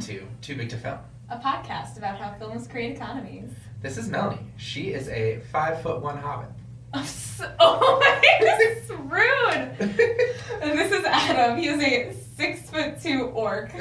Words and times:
Welcome 0.00 0.16
to 0.16 0.26
Too 0.40 0.56
Big 0.56 0.70
to 0.70 0.78
Film. 0.78 0.96
a 1.28 1.36
podcast 1.36 1.98
about 1.98 2.16
how 2.18 2.32
films 2.38 2.66
create 2.66 2.96
economies. 2.96 3.50
This 3.82 3.98
is 3.98 4.08
Melanie. 4.08 4.38
She 4.56 4.94
is 4.94 5.10
a 5.10 5.40
five 5.52 5.82
foot 5.82 6.00
one 6.00 6.16
hobbit. 6.16 6.48
I'm 6.94 7.04
so- 7.04 7.52
oh 7.60 7.98
my, 8.00 8.18
this 8.40 8.82
is 8.82 8.88
rude. 8.90 9.76
And 10.62 10.78
this 10.78 10.90
is 10.90 11.04
Adam. 11.04 11.58
He 11.58 11.66
is 11.66 11.82
a 11.82 12.14
six 12.34 12.70
foot 12.70 12.98
two 13.02 13.24
orc. 13.34 13.72
so 13.72 13.78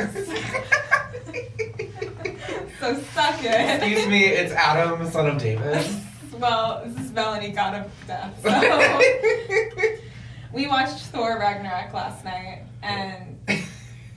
suck 3.13 3.41
it. 3.41 3.81
Excuse 3.81 4.07
me, 4.07 4.25
it's 4.25 4.51
Adam, 4.51 5.09
son 5.09 5.29
of 5.29 5.37
David. 5.37 5.85
Well, 6.37 6.83
this 6.85 6.99
is 7.05 7.11
Melanie, 7.13 7.51
God 7.51 7.75
of 7.75 7.89
Death. 8.07 8.33
So 8.43 8.49
we 10.51 10.67
watched 10.67 10.97
Thor 11.05 11.39
Ragnarok 11.39 11.93
last 11.93 12.25
night, 12.25 12.63
and 12.83 13.38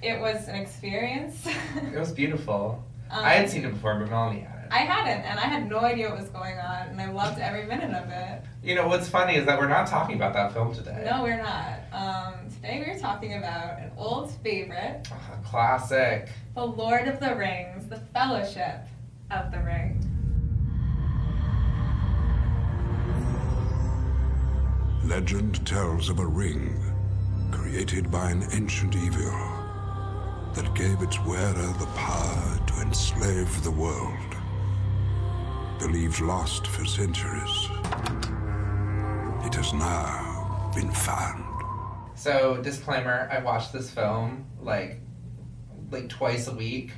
it 0.03 0.21
was 0.21 0.49
an 0.49 0.57
experience. 0.57 1.47
It 1.77 1.95
was 1.99 2.13
beautiful. 2.13 2.83
Um, 3.11 3.25
I 3.25 3.35
had 3.35 3.51
seen 3.51 3.65
it 3.65 3.73
before, 3.73 3.95
but 3.99 4.09
Melanie 4.11 4.41
had 4.41 4.65
it. 4.65 4.69
I 4.73 4.79
hadn't, 4.79 5.23
and 5.25 5.39
I 5.39 5.43
had 5.43 5.69
no 5.69 5.81
idea 5.81 6.09
what 6.09 6.19
was 6.19 6.31
going 6.31 6.57
on, 6.59 6.89
and 6.89 7.01
I 7.01 7.11
loved 7.13 7.39
every 7.39 7.65
minute 7.67 7.93
of 7.95 8.09
it. 8.11 8.43
You 8.63 8.75
know 8.75 8.89
what's 8.89 9.07
funny 9.09 9.37
is 9.37 9.45
that 9.45 9.59
we're 9.59 9.69
not 9.69 9.87
talking 9.87 10.17
about 10.17 10.33
that 10.33 10.55
film 10.55 10.75
today. 10.75 11.07
No, 11.11 11.23
we're 11.23 11.37
not. 11.43 11.81
Um, 11.93 12.49
today 12.49 12.83
we're 12.87 12.99
talking 12.99 13.35
about 13.35 13.79
an 13.81 13.91
old 13.99 14.31
favorite, 14.43 15.07
Ah, 15.13 15.37
classic. 15.45 16.31
The 16.55 16.65
Lord 16.67 17.07
of 17.07 17.21
the 17.21 17.35
Rings, 17.35 17.87
The 17.87 17.99
Fellowship 18.15 18.87
of 19.31 19.53
the 19.53 19.59
Ring. 19.59 20.09
Legend 25.05 25.67
tells 25.67 26.09
of 26.09 26.19
a 26.19 26.27
ring 26.27 26.81
created 27.51 28.11
by 28.11 28.31
an 28.31 28.45
ancient 28.53 28.97
evil 28.97 29.62
that 30.55 30.75
gave 30.75 31.03
its 31.03 31.19
wearer 31.25 31.53
the 31.79 31.89
power 31.95 32.59
to 32.67 32.75
enslave 32.81 33.63
the 33.63 33.71
world. 33.71 34.19
Believed 35.79 36.21
lost 36.21 36.67
for 36.67 36.85
centuries, 36.85 37.69
it 39.45 39.55
has 39.55 39.73
now 39.73 40.71
been 40.75 40.91
found. 40.93 41.45
So 42.15 42.59
disclaimer: 42.63 43.29
I 43.33 43.41
watched 43.41 43.73
this 43.73 43.91
film 43.91 44.47
like 44.61 45.01
like 45.91 46.09
twice 46.09 46.47
a 46.47 46.55
week, 46.55 46.93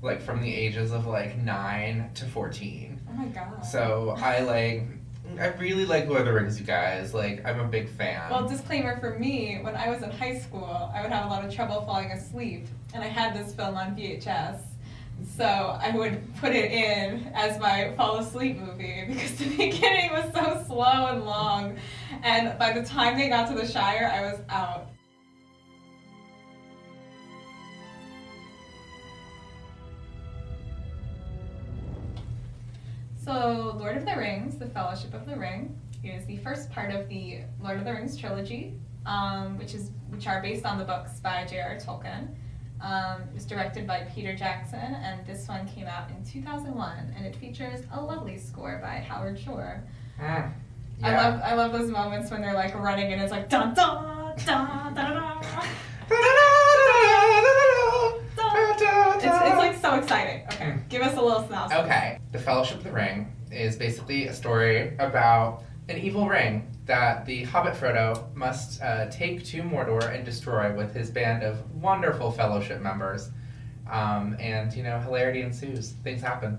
like 0.00 0.22
from 0.22 0.40
the 0.40 0.54
ages 0.54 0.92
of 0.92 1.06
like 1.06 1.36
nine 1.36 2.10
to 2.14 2.24
fourteen. 2.24 3.00
Oh 3.08 3.12
my 3.12 3.26
god. 3.26 3.60
So 3.64 4.14
I 4.18 4.40
like, 4.40 4.84
I 5.38 5.48
really 5.58 5.84
like 5.84 6.06
Lord 6.08 6.20
of 6.20 6.26
the 6.26 6.32
Rings, 6.32 6.58
you 6.58 6.64
guys. 6.64 7.12
Like, 7.12 7.44
I'm 7.44 7.60
a 7.60 7.68
big 7.68 7.88
fan. 7.90 8.30
Well, 8.30 8.48
disclaimer 8.48 8.98
for 8.98 9.18
me, 9.18 9.58
when 9.60 9.76
I 9.76 9.90
was 9.90 10.02
in 10.02 10.10
high 10.10 10.38
school, 10.38 10.90
I 10.94 11.02
would 11.02 11.12
have 11.12 11.26
a 11.26 11.28
lot 11.28 11.44
of 11.44 11.54
trouble 11.54 11.82
falling 11.84 12.10
asleep, 12.10 12.66
and 12.94 13.02
I 13.02 13.08
had 13.08 13.34
this 13.34 13.54
film 13.54 13.76
on 13.76 13.96
VHS. 13.96 14.60
So 15.36 15.44
I 15.44 15.92
would 15.94 16.34
put 16.36 16.52
it 16.52 16.72
in 16.72 17.30
as 17.34 17.58
my 17.60 17.92
fall 17.96 18.18
asleep 18.18 18.58
movie 18.58 19.04
because 19.08 19.36
the 19.36 19.48
beginning 19.56 20.10
was 20.12 20.32
so 20.34 20.64
slow 20.66 21.06
and 21.06 21.24
long, 21.24 21.78
and 22.22 22.58
by 22.58 22.72
the 22.72 22.84
time 22.84 23.16
they 23.16 23.28
got 23.28 23.48
to 23.48 23.54
the 23.54 23.66
Shire, 23.66 24.10
I 24.12 24.32
was 24.32 24.40
out. 24.48 24.88
So, 33.24 33.76
Lord 33.78 33.96
of 33.96 34.04
the 34.04 34.16
Rings, 34.16 34.58
The 34.58 34.66
Fellowship 34.66 35.14
of 35.14 35.26
the 35.26 35.36
Ring, 35.36 35.78
is 36.02 36.26
the 36.26 36.38
first 36.38 36.72
part 36.72 36.92
of 36.92 37.08
the 37.08 37.42
Lord 37.62 37.78
of 37.78 37.84
the 37.84 37.92
Rings 37.92 38.16
trilogy, 38.16 38.74
um, 39.06 39.56
which 39.56 39.74
is 39.74 39.92
which 40.08 40.26
are 40.26 40.42
based 40.42 40.66
on 40.66 40.76
the 40.76 40.84
books 40.84 41.20
by 41.20 41.46
J.R. 41.46 41.76
Tolkien. 41.76 42.34
Um, 42.82 43.22
it 43.22 43.34
was 43.34 43.44
directed 43.46 43.86
by 43.86 44.00
Peter 44.14 44.34
Jackson, 44.34 44.80
and 44.80 45.24
this 45.24 45.46
one 45.46 45.66
came 45.68 45.86
out 45.86 46.10
in 46.10 46.24
2001, 46.24 47.14
and 47.16 47.24
it 47.24 47.36
features 47.36 47.80
a 47.92 48.00
lovely 48.00 48.36
score 48.38 48.78
by 48.82 48.96
Howard 48.96 49.38
Shore. 49.38 49.84
Mm, 50.20 50.52
I 51.04 51.16
love 51.16 51.40
I 51.44 51.54
love 51.54 51.72
those 51.72 51.90
moments 51.90 52.30
when 52.30 52.40
they're 52.42 52.54
like 52.54 52.74
running 52.74 53.12
and 53.12 53.20
it's 53.22 53.32
like 53.32 53.48
dun 53.48 53.72
dun 53.74 54.34
dun 54.46 54.94
dun 54.94 55.14
dun. 55.14 55.42
It's, 59.16 59.24
it's 59.24 59.56
like 59.56 59.76
so 59.80 59.94
exciting. 59.94 60.44
Okay, 60.46 60.76
give 60.88 61.02
us 61.02 61.16
a 61.16 61.20
little 61.20 61.42
synopsis. 61.46 61.78
Okay, 61.78 62.18
The 62.32 62.38
Fellowship 62.38 62.78
of 62.78 62.84
the 62.84 62.92
Ring 62.92 63.32
is 63.50 63.76
basically 63.76 64.26
a 64.26 64.32
story 64.32 64.96
about 64.98 65.62
an 65.88 65.98
evil 65.98 66.28
ring 66.28 66.68
that 66.86 67.24
the 67.26 67.44
Hobbit 67.44 67.74
Frodo 67.74 68.34
must 68.34 68.82
uh, 68.82 69.06
take 69.10 69.44
to 69.46 69.62
Mordor 69.62 70.14
and 70.14 70.24
destroy 70.24 70.74
with 70.74 70.94
his 70.94 71.10
band 71.10 71.42
of 71.42 71.58
wonderful 71.74 72.30
Fellowship 72.30 72.80
members. 72.80 73.30
Um, 73.90 74.36
and, 74.38 74.72
you 74.72 74.82
know, 74.82 74.98
hilarity 75.00 75.42
ensues. 75.42 75.90
Things 76.04 76.22
happen. 76.22 76.58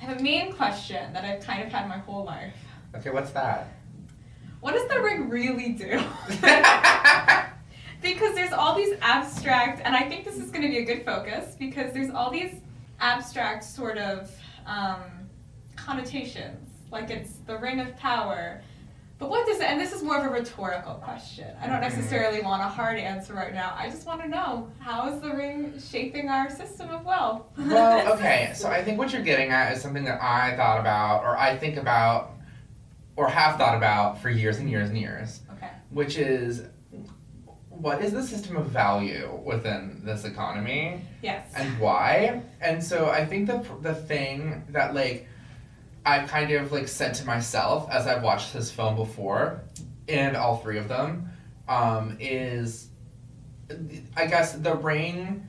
I 0.00 0.04
have 0.04 0.20
a 0.20 0.22
main 0.22 0.52
question 0.52 1.12
that 1.12 1.24
I've 1.24 1.40
kind 1.40 1.62
of 1.62 1.70
had 1.70 1.88
my 1.88 1.98
whole 1.98 2.24
life. 2.24 2.56
Okay, 2.96 3.10
what's 3.10 3.30
that? 3.30 3.68
What 4.60 4.72
does 4.74 4.88
the 4.88 5.00
ring 5.00 5.28
really 5.28 5.72
do? 5.72 6.00
because 8.02 8.34
there's 8.34 8.52
all 8.52 8.76
these 8.76 8.96
abstract, 9.00 9.80
and 9.84 9.96
I 9.96 10.08
think 10.08 10.24
this 10.24 10.36
is 10.36 10.50
going 10.50 10.62
to 10.62 10.68
be 10.68 10.78
a 10.78 10.84
good 10.84 11.04
focus 11.04 11.54
because 11.58 11.92
there's 11.92 12.10
all 12.10 12.30
these 12.30 12.54
abstract 13.00 13.64
sort 13.64 13.98
of 13.98 14.30
um, 14.66 15.02
connotations, 15.76 16.63
like 16.94 17.10
it's 17.10 17.32
the 17.46 17.58
ring 17.58 17.80
of 17.80 17.94
power. 17.98 18.62
But 19.18 19.30
what 19.30 19.46
does 19.46 19.58
it, 19.60 19.64
and 19.64 19.80
this 19.80 19.92
is 19.92 20.02
more 20.02 20.18
of 20.18 20.24
a 20.24 20.28
rhetorical 20.28 20.94
question. 20.94 21.46
I 21.60 21.66
don't 21.66 21.80
necessarily 21.80 22.40
want 22.42 22.62
a 22.62 22.68
hard 22.68 22.98
answer 22.98 23.32
right 23.32 23.54
now. 23.54 23.74
I 23.76 23.88
just 23.88 24.06
want 24.06 24.20
to 24.22 24.28
know 24.28 24.68
how 24.80 25.12
is 25.12 25.20
the 25.20 25.30
ring 25.30 25.74
shaping 25.78 26.28
our 26.28 26.50
system 26.50 26.90
of 26.90 27.04
wealth? 27.04 27.42
well, 27.56 28.12
okay, 28.14 28.52
so 28.54 28.68
I 28.68 28.82
think 28.82 28.98
what 28.98 29.12
you're 29.12 29.22
getting 29.22 29.50
at 29.50 29.72
is 29.72 29.82
something 29.82 30.04
that 30.04 30.20
I 30.22 30.56
thought 30.56 30.80
about, 30.80 31.22
or 31.22 31.36
I 31.36 31.56
think 31.56 31.76
about, 31.76 32.32
or 33.16 33.28
have 33.28 33.56
thought 33.56 33.76
about 33.76 34.20
for 34.20 34.30
years 34.30 34.58
and 34.58 34.68
years 34.70 34.88
and 34.88 34.98
years. 34.98 35.40
Okay. 35.52 35.70
which 35.90 36.16
is 36.18 36.62
what 37.68 38.02
is 38.02 38.12
the 38.12 38.22
system 38.22 38.56
of 38.56 38.66
value 38.66 39.40
within 39.44 40.00
this 40.04 40.24
economy 40.24 41.00
Yes. 41.22 41.52
and 41.56 41.78
why 41.78 42.42
and 42.60 42.82
so 42.82 43.10
i 43.10 43.24
think 43.24 43.48
the 43.48 43.64
the 43.82 43.94
thing 43.94 44.62
that 44.70 44.94
like 44.94 45.26
i've 46.04 46.28
kind 46.28 46.50
of 46.52 46.72
like 46.72 46.88
said 46.88 47.14
to 47.14 47.24
myself 47.24 47.88
as 47.90 48.06
i've 48.06 48.22
watched 48.22 48.52
this 48.52 48.70
film 48.70 48.94
before 48.96 49.62
and 50.08 50.36
all 50.36 50.58
three 50.58 50.78
of 50.78 50.88
them 50.88 51.28
um, 51.68 52.16
is 52.20 52.88
i 54.16 54.26
guess 54.26 54.52
the 54.52 54.74
ring 54.74 55.46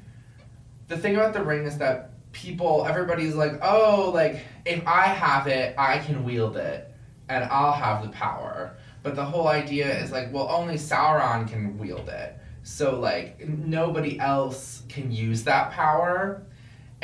the 0.88 0.98
thing 0.98 1.16
about 1.16 1.34
the 1.34 1.44
ring 1.44 1.66
is 1.66 1.78
that 1.78 2.12
people 2.32 2.86
everybody's 2.88 3.36
like 3.36 3.54
oh 3.62 4.12
like 4.14 4.40
if 4.66 4.86
i 4.88 5.04
have 5.04 5.48
it 5.48 5.76
i 5.78 5.98
can 6.00 6.24
wield 6.24 6.58
it 6.58 6.94
and 7.30 7.44
i'll 7.46 7.74
have 7.74 8.04
the 8.04 8.10
power 8.10 8.76
but 9.06 9.16
the 9.16 9.24
whole 9.24 9.48
idea 9.48 10.02
is 10.02 10.12
like, 10.12 10.34
well, 10.34 10.50
only 10.50 10.74
Sauron 10.78 11.48
can 11.48 11.78
wield 11.78 12.10
it. 12.10 12.40
So 12.64 13.00
like 13.00 13.48
nobody 13.48 14.20
else 14.20 14.82
can 14.90 15.12
use 15.12 15.44
that 15.44 15.70
power. 15.70 16.42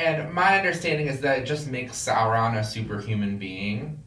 And 0.02 0.32
my 0.32 0.58
understanding 0.58 1.06
is 1.06 1.20
that 1.20 1.38
it 1.38 1.44
just 1.44 1.68
makes 1.68 1.92
Sauron 1.92 2.58
a 2.58 2.64
superhuman 2.64 3.38
being. 3.38 4.02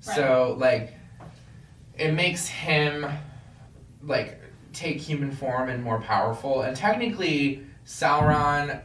So 0.00 0.54
like 0.58 0.92
it 1.96 2.12
makes 2.12 2.46
him 2.46 3.06
like 4.02 4.38
take 4.74 4.98
human 4.98 5.32
form 5.32 5.70
and 5.70 5.82
more 5.82 5.98
powerful. 6.00 6.62
And 6.62 6.76
technically 6.76 7.64
Sauron 7.86 8.82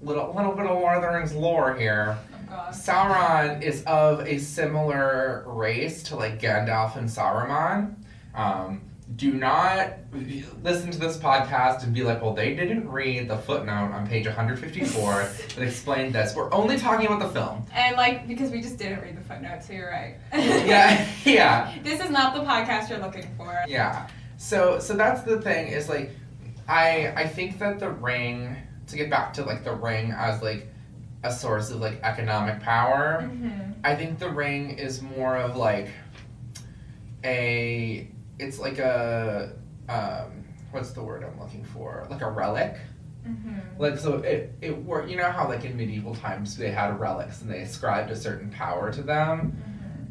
little 0.00 0.32
little 0.32 0.52
bit 0.52 0.66
of 0.66 0.78
Lord 0.78 0.98
of 0.98 1.02
the 1.02 1.08
Rings 1.08 1.34
lore 1.34 1.74
here. 1.74 2.16
oh. 2.48 2.68
Sauron 2.70 3.60
is 3.60 3.82
of 3.82 4.20
a 4.20 4.38
similar 4.38 5.42
race 5.48 6.04
to 6.04 6.16
like 6.16 6.40
Gandalf 6.40 6.94
and 6.96 7.08
Saruman. 7.08 7.96
Um, 8.36 8.82
do 9.16 9.32
not 9.32 9.94
listen 10.62 10.90
to 10.90 10.98
this 10.98 11.16
podcast 11.16 11.82
and 11.82 11.92
be 11.92 12.02
like, 12.02 12.22
well, 12.22 12.32
they 12.32 12.54
didn't 12.54 12.88
read 12.88 13.28
the 13.28 13.36
footnote 13.36 13.90
on 13.92 14.06
page 14.06 14.26
154 14.26 15.12
that 15.56 15.58
explained 15.58 16.14
this. 16.14 16.34
We're 16.34 16.52
only 16.52 16.78
talking 16.78 17.06
about 17.06 17.18
the 17.20 17.28
film. 17.28 17.66
And 17.72 17.96
like 17.96 18.28
because 18.28 18.50
we 18.50 18.60
just 18.60 18.78
didn't 18.78 19.00
read 19.00 19.16
the 19.16 19.22
footnote, 19.22 19.62
so 19.64 19.72
you're 19.72 19.90
right. 19.90 20.16
Yeah, 20.32 21.08
yeah, 21.24 21.74
This 21.82 22.00
is 22.00 22.10
not 22.10 22.34
the 22.34 22.40
podcast 22.40 22.88
you're 22.88 22.98
looking 23.00 23.26
for. 23.36 23.64
yeah. 23.66 24.08
So, 24.36 24.78
so 24.78 24.94
that's 24.94 25.22
the 25.22 25.40
thing 25.40 25.68
is 25.68 25.88
like, 25.88 26.10
I 26.68 27.12
I 27.16 27.26
think 27.26 27.58
that 27.58 27.78
the 27.80 27.90
ring 27.90 28.56
to 28.86 28.96
get 28.96 29.10
back 29.10 29.32
to 29.34 29.44
like 29.44 29.64
the 29.64 29.74
ring 29.74 30.12
as 30.12 30.40
like 30.42 30.66
a 31.24 31.32
source 31.32 31.70
of 31.70 31.80
like 31.80 32.00
economic 32.02 32.60
power. 32.60 33.22
Mm-hmm. 33.22 33.72
I 33.84 33.94
think 33.96 34.18
the 34.18 34.30
ring 34.30 34.78
is 34.78 35.02
more 35.02 35.36
of 35.36 35.56
like 35.56 35.88
a 37.24 38.08
it's 38.40 38.58
like 38.58 38.78
a 38.78 39.52
um, 39.88 40.44
what's 40.70 40.90
the 40.92 41.02
word 41.02 41.24
I'm 41.24 41.38
looking 41.40 41.64
for? 41.64 42.06
Like 42.10 42.22
a 42.22 42.30
relic. 42.30 42.76
Mm-hmm. 43.26 43.80
Like 43.80 43.98
so 43.98 44.16
it 44.18 44.54
it 44.60 44.76
worked 44.84 45.10
you 45.10 45.16
know 45.16 45.30
how 45.30 45.46
like 45.48 45.64
in 45.64 45.76
medieval 45.76 46.14
times 46.14 46.56
they 46.56 46.70
had 46.70 46.98
relics 46.98 47.42
and 47.42 47.50
they 47.50 47.60
ascribed 47.60 48.10
a 48.10 48.16
certain 48.16 48.50
power 48.50 48.92
to 48.92 49.02
them. 49.02 49.56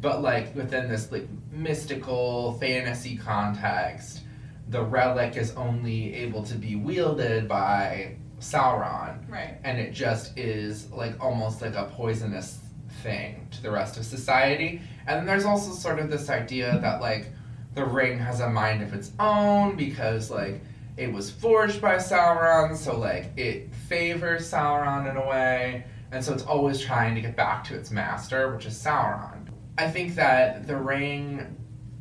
But 0.00 0.22
like 0.22 0.54
within 0.54 0.88
this 0.88 1.10
like 1.12 1.28
mystical 1.50 2.54
fantasy 2.60 3.16
context, 3.16 4.20
the 4.68 4.82
relic 4.82 5.36
is 5.36 5.52
only 5.56 6.14
able 6.14 6.42
to 6.44 6.54
be 6.54 6.76
wielded 6.76 7.48
by 7.48 8.16
Sauron, 8.38 9.28
Right. 9.28 9.58
and 9.64 9.78
it 9.78 9.92
just 9.92 10.38
is 10.38 10.90
like 10.92 11.22
almost 11.22 11.60
like 11.60 11.74
a 11.74 11.84
poisonous 11.94 12.58
thing 13.02 13.46
to 13.50 13.62
the 13.62 13.70
rest 13.70 13.96
of 13.98 14.04
society. 14.04 14.80
And 15.06 15.18
then 15.18 15.26
there's 15.26 15.44
also 15.44 15.72
sort 15.72 15.98
of 15.98 16.08
this 16.10 16.30
idea 16.30 16.78
that 16.80 17.00
like 17.00 17.26
the 17.74 17.84
ring 17.84 18.18
has 18.18 18.40
a 18.40 18.48
mind 18.48 18.82
of 18.82 18.92
its 18.92 19.12
own 19.18 19.76
because 19.76 20.30
like 20.30 20.62
it 20.96 21.12
was 21.12 21.30
forged 21.30 21.80
by 21.80 21.96
Sauron, 21.96 22.76
so 22.76 22.98
like 22.98 23.30
it 23.36 23.72
favors 23.74 24.50
Sauron 24.50 25.10
in 25.10 25.16
a 25.16 25.26
way, 25.26 25.84
and 26.12 26.22
so 26.24 26.34
it's 26.34 26.42
always 26.42 26.80
trying 26.80 27.14
to 27.14 27.20
get 27.20 27.36
back 27.36 27.64
to 27.64 27.74
its 27.74 27.90
master, 27.90 28.54
which 28.54 28.66
is 28.66 28.74
Sauron. 28.74 29.48
I 29.78 29.88
think 29.88 30.14
that 30.16 30.66
the 30.66 30.76
ring 30.76 31.56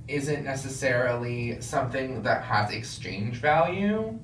isn't 0.07 0.44
necessarily 0.44 1.62
something 1.62 2.24
that 2.24 2.44
has 2.44 2.71
exchange 2.71 3.38
value, 3.38 4.19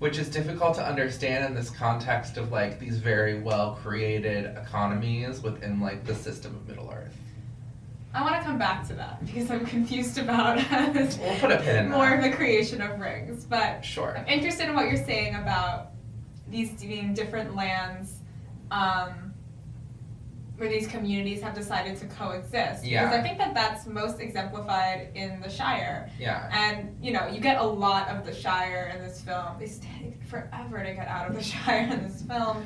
which 0.00 0.18
is 0.18 0.28
difficult 0.28 0.74
to 0.74 0.84
understand 0.84 1.44
in 1.44 1.54
this 1.54 1.70
context 1.70 2.36
of 2.36 2.50
like 2.50 2.80
these 2.80 2.98
very 2.98 3.40
well 3.40 3.76
created 3.76 4.56
economies 4.56 5.40
within 5.40 5.80
like 5.80 6.04
the 6.04 6.14
system 6.14 6.56
of 6.56 6.66
Middle 6.66 6.90
Earth. 6.90 7.16
I 8.12 8.22
want 8.22 8.36
to 8.36 8.42
come 8.42 8.58
back 8.58 8.86
to 8.88 8.94
that 8.94 9.24
because 9.24 9.50
I'm 9.50 9.64
confused 9.64 10.18
about 10.18 10.56
We'll 10.70 11.38
put 11.38 11.52
a 11.52 11.58
pin 11.58 11.84
in 11.86 11.90
more 11.90 12.12
of 12.12 12.22
the 12.22 12.30
creation 12.30 12.80
of 12.82 12.98
rings. 12.98 13.44
But 13.44 13.84
Sure. 13.84 14.16
I'm 14.18 14.26
interested 14.26 14.68
in 14.68 14.74
what 14.74 14.86
you're 14.88 15.04
saying 15.04 15.36
about 15.36 15.92
these 16.48 16.72
being 16.72 17.14
different 17.14 17.54
lands 17.54 18.14
um, 18.72 19.32
where 20.56 20.68
these 20.68 20.88
communities 20.88 21.40
have 21.40 21.54
decided 21.54 21.96
to 21.98 22.06
coexist. 22.06 22.84
Yeah. 22.84 23.04
Because 23.04 23.18
I 23.18 23.22
think 23.22 23.38
that 23.38 23.54
that's 23.54 23.86
most 23.86 24.20
exemplified 24.20 25.10
in 25.14 25.40
the 25.40 25.48
Shire. 25.48 26.10
Yeah. 26.18 26.50
And, 26.52 26.96
you 27.00 27.12
know, 27.12 27.28
you 27.28 27.40
get 27.40 27.58
a 27.58 27.64
lot 27.64 28.08
of 28.08 28.26
the 28.26 28.34
Shire 28.34 28.92
in 28.94 29.00
this 29.02 29.20
film. 29.22 29.56
They 29.58 29.66
take 29.66 30.22
forever 30.24 30.82
to 30.82 30.92
get 30.94 31.06
out 31.06 31.28
of 31.30 31.36
the 31.36 31.42
Shire 31.52 31.88
in 31.90 32.02
this 32.02 32.22
film. 32.22 32.64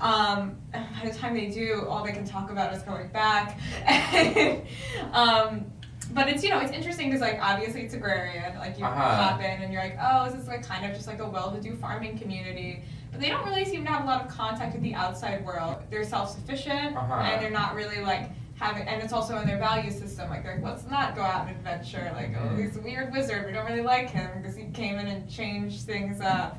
Um, 0.00 0.56
by 0.72 1.08
the 1.08 1.14
time 1.16 1.34
they 1.34 1.46
do, 1.46 1.86
all 1.88 2.04
they 2.04 2.12
can 2.12 2.24
talk 2.26 2.50
about 2.50 2.72
is 2.74 2.82
going 2.82 3.08
back. 3.08 3.58
um, 5.12 5.66
but 6.12 6.28
it's 6.28 6.42
you 6.44 6.50
know 6.50 6.60
it's 6.60 6.70
interesting 6.72 7.08
because 7.08 7.20
like 7.20 7.38
obviously 7.42 7.82
it's 7.82 7.92
agrarian 7.94 8.56
like 8.58 8.78
you 8.78 8.84
Uh-huh. 8.84 9.16
hop 9.24 9.40
in 9.40 9.60
and 9.62 9.72
you're 9.72 9.82
like 9.82 9.98
oh 10.00 10.30
this 10.30 10.40
is 10.40 10.46
like 10.46 10.62
kind 10.64 10.86
of 10.86 10.94
just 10.94 11.08
like 11.08 11.18
a 11.18 11.28
well-to-do 11.28 11.74
farming 11.76 12.16
community 12.16 12.82
but 13.10 13.20
they 13.20 13.28
don't 13.28 13.44
really 13.44 13.64
seem 13.64 13.84
to 13.84 13.90
have 13.90 14.04
a 14.04 14.06
lot 14.06 14.24
of 14.24 14.28
contact 14.30 14.72
with 14.72 14.82
the 14.84 14.94
outside 14.94 15.44
world 15.44 15.82
they're 15.90 16.04
self-sufficient 16.04 16.96
Uh-huh. 16.96 17.14
and 17.14 17.42
they're 17.42 17.50
not 17.50 17.74
really 17.74 18.00
like 18.00 18.30
having 18.54 18.86
and 18.86 19.02
it's 19.02 19.12
also 19.12 19.36
in 19.38 19.46
their 19.48 19.58
value 19.58 19.90
system 19.90 20.30
like 20.30 20.44
they're 20.44 20.54
like 20.54 20.64
let's 20.64 20.86
not 20.88 21.16
go 21.16 21.22
out 21.22 21.48
and 21.48 21.56
adventure 21.56 22.10
like 22.14 22.30
oh 22.38 22.50
Mhm. 22.54 22.58
he's 22.64 22.76
a 22.76 22.80
weird 22.80 23.12
wizard 23.12 23.44
we 23.44 23.50
don't 23.52 23.66
really 23.66 23.82
like 23.82 24.08
him 24.08 24.30
because 24.40 24.54
he 24.56 24.66
came 24.66 24.98
in 25.00 25.08
and 25.08 25.28
changed 25.28 25.82
things 25.82 26.20
up 26.20 26.56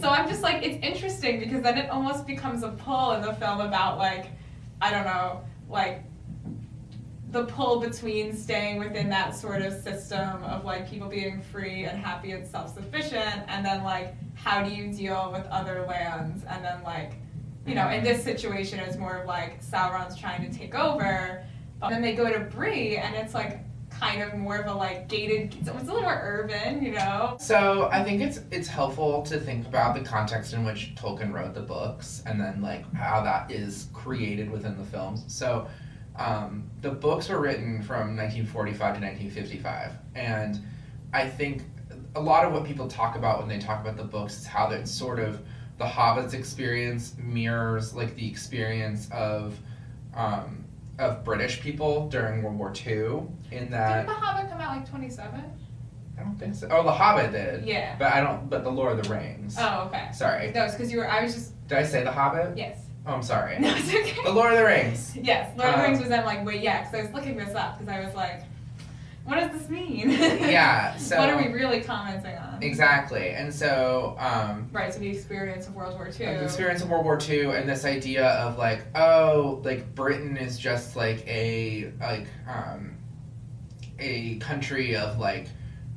so 0.00 0.08
I'm 0.08 0.28
just 0.28 0.42
like, 0.42 0.62
it's 0.62 0.78
interesting 0.84 1.40
because 1.40 1.62
then 1.62 1.78
it 1.78 1.90
almost 1.90 2.26
becomes 2.26 2.62
a 2.62 2.68
pull 2.68 3.12
in 3.12 3.22
the 3.22 3.32
film 3.34 3.60
about 3.60 3.98
like, 3.98 4.26
I 4.80 4.90
don't 4.90 5.04
know, 5.04 5.42
like 5.68 6.04
the 7.30 7.44
pull 7.44 7.80
between 7.80 8.34
staying 8.34 8.78
within 8.78 9.08
that 9.10 9.36
sort 9.36 9.60
of 9.60 9.74
system 9.82 10.42
of 10.44 10.64
like 10.64 10.88
people 10.88 11.08
being 11.08 11.42
free 11.42 11.84
and 11.84 11.98
happy 11.98 12.32
and 12.32 12.46
self-sufficient, 12.46 13.42
and 13.48 13.64
then 13.64 13.84
like 13.84 14.14
how 14.34 14.62
do 14.62 14.70
you 14.70 14.92
deal 14.92 15.30
with 15.32 15.44
other 15.46 15.84
lands, 15.86 16.44
and 16.48 16.64
then 16.64 16.82
like, 16.82 17.12
you 17.66 17.74
know, 17.74 17.90
in 17.90 18.02
this 18.02 18.24
situation 18.24 18.78
it's 18.78 18.96
more 18.96 19.18
of 19.18 19.26
like 19.26 19.62
Sauron's 19.62 20.16
trying 20.16 20.50
to 20.50 20.58
take 20.58 20.74
over, 20.74 21.44
but 21.80 21.90
then 21.90 22.00
they 22.00 22.14
go 22.14 22.32
to 22.32 22.40
Bree 22.40 22.96
and 22.96 23.14
it's 23.14 23.34
like 23.34 23.60
kind 23.98 24.22
of 24.22 24.34
more 24.34 24.56
of 24.56 24.66
a 24.66 24.74
like 24.74 25.08
gated, 25.08 25.54
it's 25.60 25.68
a 25.68 25.72
little 25.72 26.00
more 26.00 26.20
urban, 26.22 26.82
you 26.82 26.92
know. 26.92 27.36
So 27.40 27.88
I 27.90 28.04
think 28.04 28.22
it's 28.22 28.40
it's 28.50 28.68
helpful 28.68 29.22
to 29.22 29.38
think 29.40 29.66
about 29.66 29.94
the 29.94 30.00
context 30.00 30.52
in 30.52 30.64
which 30.64 30.94
Tolkien 30.94 31.32
wrote 31.32 31.54
the 31.54 31.60
books, 31.60 32.22
and 32.26 32.40
then 32.40 32.60
like 32.62 32.90
how 32.94 33.22
that 33.22 33.50
is 33.50 33.88
created 33.92 34.50
within 34.50 34.76
the 34.78 34.84
films. 34.84 35.24
So 35.26 35.66
um, 36.16 36.68
the 36.80 36.90
books 36.90 37.28
were 37.28 37.40
written 37.40 37.82
from 37.82 38.16
1945 38.16 38.78
to 38.78 39.00
1955, 39.00 39.92
and 40.14 40.60
I 41.12 41.28
think 41.28 41.62
a 42.14 42.20
lot 42.20 42.44
of 42.44 42.52
what 42.52 42.64
people 42.64 42.88
talk 42.88 43.16
about 43.16 43.40
when 43.40 43.48
they 43.48 43.58
talk 43.58 43.80
about 43.80 43.96
the 43.96 44.04
books 44.04 44.40
is 44.40 44.46
how 44.46 44.68
that 44.68 44.88
sort 44.88 45.18
of 45.18 45.40
the 45.78 45.86
Hobbit's 45.86 46.34
experience 46.34 47.14
mirrors 47.18 47.94
like 47.94 48.14
the 48.16 48.28
experience 48.28 49.08
of 49.12 49.58
um, 50.14 50.64
of 50.98 51.24
British 51.24 51.60
people 51.60 52.08
during 52.08 52.42
World 52.42 52.58
War 52.58 52.72
II. 52.86 53.22
In 53.50 53.70
that 53.70 53.98
Didn't 54.02 54.06
The 54.06 54.12
Hobbit 54.14 54.50
come 54.50 54.60
out 54.60 54.76
like 54.76 54.88
27? 54.88 55.42
I 56.18 56.22
don't 56.22 56.36
think 56.36 56.54
so. 56.54 56.68
Oh, 56.70 56.82
The 56.82 56.92
Hobbit 56.92 57.32
did. 57.32 57.64
Yeah. 57.64 57.94
But 57.98 58.12
I 58.12 58.20
don't. 58.20 58.50
But 58.50 58.64
The 58.64 58.70
Lord 58.70 58.98
of 58.98 59.04
the 59.04 59.14
Rings. 59.14 59.56
Oh, 59.58 59.84
okay. 59.86 60.08
Sorry. 60.12 60.50
No, 60.52 60.64
it's 60.64 60.74
because 60.74 60.90
you 60.90 60.98
were. 60.98 61.08
I 61.08 61.22
was 61.22 61.34
just. 61.34 61.68
Did 61.68 61.78
I 61.78 61.84
say 61.84 62.02
The 62.02 62.10
Hobbit? 62.12 62.56
Yes. 62.58 62.78
Oh, 63.06 63.12
I'm 63.12 63.22
sorry. 63.22 63.56
No, 63.60 63.72
it's 63.74 63.88
okay. 63.88 64.22
The 64.24 64.32
Lord 64.32 64.52
of 64.52 64.58
the 64.58 64.64
Rings. 64.64 65.16
Yes, 65.16 65.56
Lord 65.56 65.70
of 65.70 65.76
the 65.76 65.80
Um, 65.84 65.90
Rings 65.90 66.00
was 66.00 66.08
then 66.08 66.24
like, 66.26 66.44
wait, 66.44 66.60
yeah, 66.62 66.80
because 66.82 66.94
I 66.94 67.02
was 67.02 67.12
looking 67.14 67.36
this 67.36 67.54
up 67.54 67.78
because 67.78 67.92
I 67.94 68.04
was 68.04 68.14
like, 68.14 68.42
what 69.28 69.38
does 69.40 69.60
this 69.60 69.68
mean? 69.68 70.10
Yeah, 70.10 70.96
so- 70.96 71.18
what 71.18 71.28
are 71.30 71.36
we 71.36 71.48
really 71.52 71.80
commenting 71.80 72.36
on? 72.36 72.62
Exactly. 72.62 73.30
And 73.30 73.54
so, 73.54 74.16
um, 74.18 74.68
Right. 74.72 74.92
So 74.92 74.98
the 75.00 75.08
experience 75.10 75.68
of 75.68 75.74
World 75.74 75.94
War 75.94 76.06
II. 76.08 76.12
the 76.26 76.44
experience 76.44 76.82
of 76.82 76.88
World 76.90 77.04
War 77.04 77.18
II 77.28 77.50
and 77.54 77.68
this 77.68 77.84
idea 77.84 78.26
of 78.26 78.58
like, 78.58 78.84
oh, 78.96 79.60
like 79.64 79.94
Britain 79.94 80.36
is 80.36 80.58
just 80.58 80.96
like 80.96 81.24
a 81.28 81.92
like 82.00 82.26
um, 82.48 82.96
a 83.98 84.36
country 84.38 84.96
of 84.96 85.18
like 85.18 85.48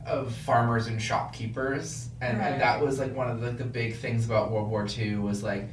of 0.06 0.34
farmers 0.34 0.88
and 0.88 1.02
shopkeepers, 1.02 2.10
and, 2.22 2.38
Right. 2.40 2.54
and 2.54 2.62
that 2.62 2.82
was 2.82 3.00
like 3.00 3.16
one 3.16 3.30
of 3.30 3.40
the, 3.40 3.52
the 3.52 3.64
big 3.64 3.96
things 3.96 4.26
about 4.26 4.52
World 4.52 4.70
War 4.70 4.86
II 4.98 5.16
was 5.18 5.42
like 5.44 5.68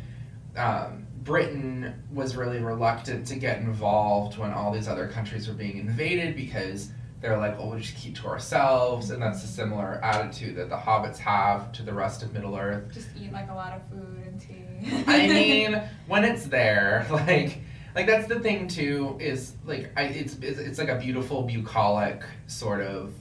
um, 0.57 1.07
Britain 1.23 1.95
was 2.13 2.37
really 2.37 2.61
reluctant 2.61 3.27
to 3.29 3.37
get 3.37 3.59
involved 3.59 4.39
when 4.39 4.53
all 4.53 4.73
these 4.73 4.87
other 4.89 5.09
countries 5.09 5.49
were 5.49 5.55
being 5.55 5.79
invaded 5.79 6.37
because 6.37 6.91
they're 7.21 7.37
like, 7.37 7.57
oh, 7.59 7.71
we'll 7.71 7.79
just 7.79 7.97
keep 7.97 8.15
to 8.17 8.27
ourselves, 8.29 9.11
and 9.11 9.21
that's 9.21 9.43
a 9.43 9.47
similar 9.47 10.01
attitude 10.05 10.57
that 10.57 10.69
the 10.69 10.77
hobbits 10.77 11.19
have 11.19 11.73
to 11.73 11.83
the 11.83 11.93
rest 11.93 12.23
of 12.23 12.33
Middle 12.33 12.57
Earth. 12.57 12.93
Just 12.93 13.09
eat 13.21 13.33
like 13.33 13.51
a 13.51 13.55
lot 13.55 13.73
of 13.73 13.83
food 13.91 14.25
and 14.25 14.41
tea. 14.41 15.05
I 15.07 15.27
mean, 15.29 15.83
when 16.07 16.25
it's 16.25 16.47
there, 16.47 17.07
like, 17.11 17.61
like 17.97 18.07
that's 18.07 18.29
the 18.29 18.39
thing 18.39 18.69
too. 18.69 19.17
Is 19.21 19.55
like, 19.65 19.91
I, 19.97 20.03
it's, 20.05 20.37
it's 20.37 20.59
it's 20.61 20.79
like 20.79 20.89
a 20.89 20.99
beautiful 20.99 21.43
bucolic 21.43 22.23
sort 22.47 22.83
of 22.83 23.13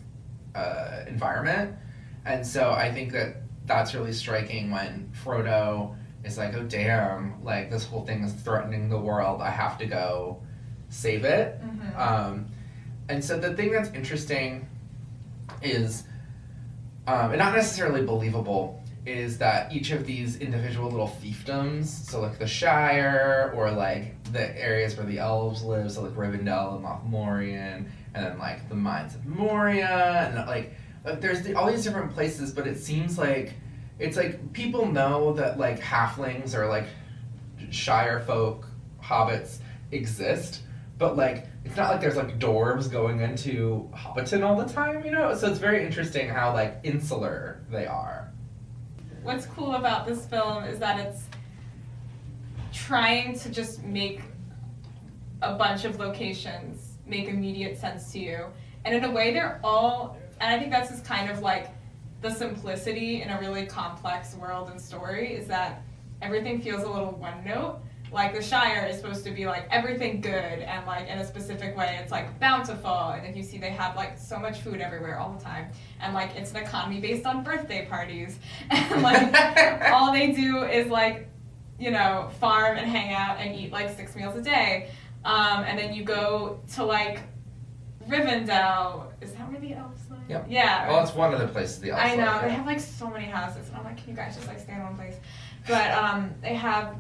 uh, 0.54 1.04
environment, 1.08 1.76
and 2.26 2.46
so 2.46 2.72
I 2.72 2.92
think 2.92 3.12
that 3.14 3.38
that's 3.66 3.96
really 3.96 4.14
striking 4.14 4.70
when 4.70 5.12
Frodo 5.24 5.96
is 6.24 6.38
like, 6.38 6.54
oh 6.54 6.64
damn, 6.64 7.44
like 7.44 7.72
this 7.72 7.86
whole 7.86 8.06
thing 8.06 8.24
is 8.24 8.32
threatening 8.34 8.90
the 8.90 9.00
world. 9.00 9.42
I 9.42 9.50
have 9.50 9.80
to 9.80 9.88
go 9.88 10.42
save 10.90 11.26
it. 11.26 11.60
Mhm. 11.62 11.98
Um, 12.00 12.48
and 13.10 13.24
so 13.24 13.40
the 13.40 13.54
thing 13.56 13.72
that's 13.72 13.90
interesting 13.92 14.68
is, 15.62 16.04
um, 17.08 17.32
and 17.32 17.40
not 17.40 17.56
necessarily 17.56 18.06
believable, 18.06 18.84
is 19.06 19.38
that 19.38 19.72
each 19.74 19.92
of 19.92 20.06
these 20.06 20.38
individual 20.38 20.90
little 20.90 21.16
fiefdoms, 21.24 21.86
so 21.86 22.20
like 22.20 22.38
the 22.38 22.48
Shire 22.48 23.54
or 23.56 23.72
like 23.72 24.22
the 24.34 24.62
areas 24.62 24.98
where 24.98 25.06
the 25.06 25.20
elves 25.20 25.64
live, 25.64 25.92
so 25.92 26.04
like 26.04 26.14
Rivendell 26.14 26.76
and 26.76 26.86
Lothlorien, 26.86 27.86
and 28.14 28.26
then 28.26 28.38
like 28.38 28.68
the 28.68 28.76
Mines 28.76 29.16
of 29.16 29.26
Moria, 29.26 30.28
and 30.28 30.48
like, 30.48 30.74
like 31.06 31.22
there's 31.22 31.42
the, 31.44 31.54
all 31.56 31.72
these 31.72 31.84
different 31.84 32.14
places, 32.14 32.52
but 32.52 32.68
it 32.68 32.78
seems 32.78 33.18
like 33.18 33.54
it's 34.00 34.18
like 34.18 34.52
people 34.54 34.86
know 34.86 35.34
that 35.34 35.58
like 35.58 35.80
halflings 35.80 36.54
or 36.54 36.68
like 36.68 36.88
Shire 37.70 38.20
folk, 38.20 38.68
hobbits 39.02 39.60
exist, 39.92 40.62
but 40.98 41.16
like 41.16 41.48
it's 41.64 41.76
not 41.76 41.92
like 41.92 42.02
there's 42.02 42.16
like 42.16 42.40
dwarves 42.40 42.92
going 42.92 43.20
into 43.20 43.90
Hobbiton 43.94 44.44
all 44.44 44.56
the 44.56 44.72
time, 44.72 45.06
you 45.06 45.12
know. 45.12 45.34
So 45.36 45.50
it's 45.50 45.60
very 45.60 45.86
interesting 45.86 46.30
how 46.30 46.54
like 46.54 46.80
insular 46.84 47.64
they 47.70 47.86
are. 47.86 48.32
What's 49.24 49.46
cool 49.46 49.76
about 49.76 50.08
this 50.08 50.26
film 50.26 50.64
is 50.64 50.80
that 50.80 51.00
it's 51.00 51.24
trying 52.74 53.38
to 53.40 53.50
just 53.50 53.84
make 53.84 54.22
a 55.42 55.56
bunch 55.56 55.86
of 55.86 56.00
locations 56.00 56.94
make 57.06 57.28
immediate 57.28 57.78
sense 57.78 58.12
to 58.14 58.20
you. 58.20 58.46
And 58.86 58.96
in 58.96 59.04
a 59.04 59.12
way, 59.12 59.34
they're 59.34 59.60
all, 59.64 60.18
and 60.40 60.54
I 60.54 60.60
think 60.60 60.72
that's 60.72 60.90
just 60.90 61.06
kind 61.06 61.30
of 61.30 61.40
like 61.40 61.70
the 62.22 62.30
simplicity 62.32 63.22
in 63.22 63.30
a 63.30 63.40
really 63.40 63.66
complex 63.66 64.36
world 64.36 64.70
and 64.70 64.80
story 64.80 65.34
is 65.34 65.48
that 65.48 65.84
everything 66.22 66.62
feels 66.62 66.84
a 66.84 66.90
little 66.90 67.12
one 67.12 67.44
note. 67.46 67.80
Like 68.12 68.34
the 68.34 68.42
Shire 68.42 68.86
is 68.86 68.98
supposed 68.98 69.24
to 69.26 69.32
be 69.32 69.46
like 69.46 69.68
everything 69.70 70.22
good 70.22 70.32
and 70.32 70.86
like 70.86 71.08
in 71.08 71.20
a 71.20 71.26
specific 71.26 71.76
way. 71.76 72.00
It's 72.02 72.12
like 72.12 72.40
bountiful, 72.40 73.10
and 73.10 73.26
if 73.26 73.36
you 73.36 73.44
see 73.44 73.58
they 73.58 73.72
have 73.72 73.96
like 73.96 74.18
so 74.18 74.38
much 74.40 74.62
food 74.62 74.80
everywhere 74.82 75.20
all 75.20 75.34
the 75.34 75.44
time, 75.44 75.72
and 76.00 76.14
like 76.14 76.36
it's 76.36 76.52
an 76.52 76.58
economy 76.58 77.00
based 77.00 77.26
on 77.26 77.44
birthday 77.44 77.86
parties, 77.86 78.40
and 78.70 79.02
like 79.02 79.92
all 79.92 80.12
they 80.12 80.32
do 80.32 80.64
is 80.64 80.88
like 80.88 81.30
you 81.80 81.92
know 81.92 82.30
farm 82.40 82.78
and 82.78 82.90
hang 82.90 83.14
out 83.14 83.40
and 83.40 83.56
eat 83.56 83.72
like 83.72 83.96
six 83.96 84.16
meals 84.16 84.36
a 84.36 84.42
day, 84.42 84.90
um, 85.26 85.64
and 85.66 85.78
then 85.78 85.94
you 85.94 86.04
go 86.04 86.62
to 86.76 86.84
like 86.86 87.22
Rivendell. 88.08 89.12
Is 89.22 89.34
that 89.34 89.50
where 89.52 89.60
the 89.60 89.74
elves 89.74 90.02
live? 90.10 90.20
Yep. 90.30 90.46
Yeah. 90.50 90.88
Well, 90.88 91.04
it's 91.04 91.14
one 91.14 91.34
of 91.34 91.40
the 91.40 91.48
places 91.48 91.80
the 91.80 91.92
elves 91.92 92.04
I 92.04 92.16
know 92.16 92.26
live, 92.26 92.42
they 92.42 92.48
yeah. 92.48 92.54
have 92.56 92.66
like 92.66 92.80
so 92.80 93.10
many 93.10 93.26
houses, 93.26 93.68
and 93.68 93.78
I'm 93.78 93.84
like, 93.84 93.98
can 93.98 94.10
you 94.10 94.16
guys 94.16 94.36
just 94.36 94.48
like 94.48 94.60
stay 94.60 94.74
in 94.74 94.84
one 94.84 94.96
place? 94.96 95.16
But 95.68 95.92
um, 95.92 96.34
they 96.42 96.54
have 96.54 96.96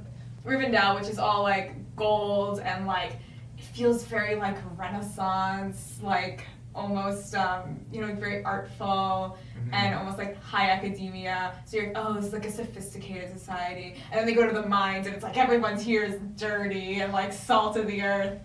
Rivendell, 0.47 0.99
which 0.99 1.09
is 1.09 1.19
all 1.19 1.43
like 1.43 1.73
gold 1.95 2.59
and 2.59 2.87
like 2.87 3.13
it 3.57 3.63
feels 3.63 4.03
very 4.03 4.35
like 4.35 4.55
Renaissance, 4.77 5.99
like 6.01 6.45
almost 6.73 7.33
um, 7.35 7.79
you 7.91 8.01
know 8.01 8.13
very 8.13 8.43
artful 8.43 9.37
Mhm. 9.57 9.73
and 9.73 9.95
almost 9.95 10.17
like 10.19 10.41
high 10.43 10.69
academia. 10.69 11.53
So 11.65 11.77
you're 11.77 11.87
like, 11.87 11.95
oh, 11.97 12.13
this 12.13 12.25
is 12.25 12.33
like 12.33 12.45
a 12.45 12.51
sophisticated 12.51 13.31
society, 13.37 13.95
and 14.11 14.19
then 14.19 14.25
they 14.27 14.33
go 14.33 14.45
to 14.47 14.53
the 14.53 14.67
mines, 14.67 15.07
and 15.07 15.15
it's 15.15 15.23
like 15.23 15.37
everyone's 15.37 15.81
here 15.81 16.03
is 16.03 16.19
dirty 16.35 16.99
and 17.01 17.11
like 17.11 17.33
salt 17.33 17.75
of 17.77 17.87
the 17.87 18.01
earth. 18.03 18.37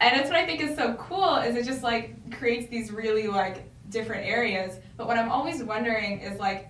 And 0.00 0.18
it's 0.20 0.28
what 0.30 0.38
I 0.38 0.44
think 0.46 0.60
is 0.62 0.74
so 0.76 0.94
cool 0.94 1.36
is 1.36 1.54
it 1.56 1.64
just 1.66 1.82
like 1.82 2.32
creates 2.38 2.68
these 2.70 2.90
really 2.90 3.28
like 3.28 3.64
different 3.90 4.26
areas. 4.26 4.78
But 4.96 5.06
what 5.06 5.18
I'm 5.18 5.30
always 5.30 5.62
wondering 5.62 6.20
is 6.20 6.38
like, 6.40 6.68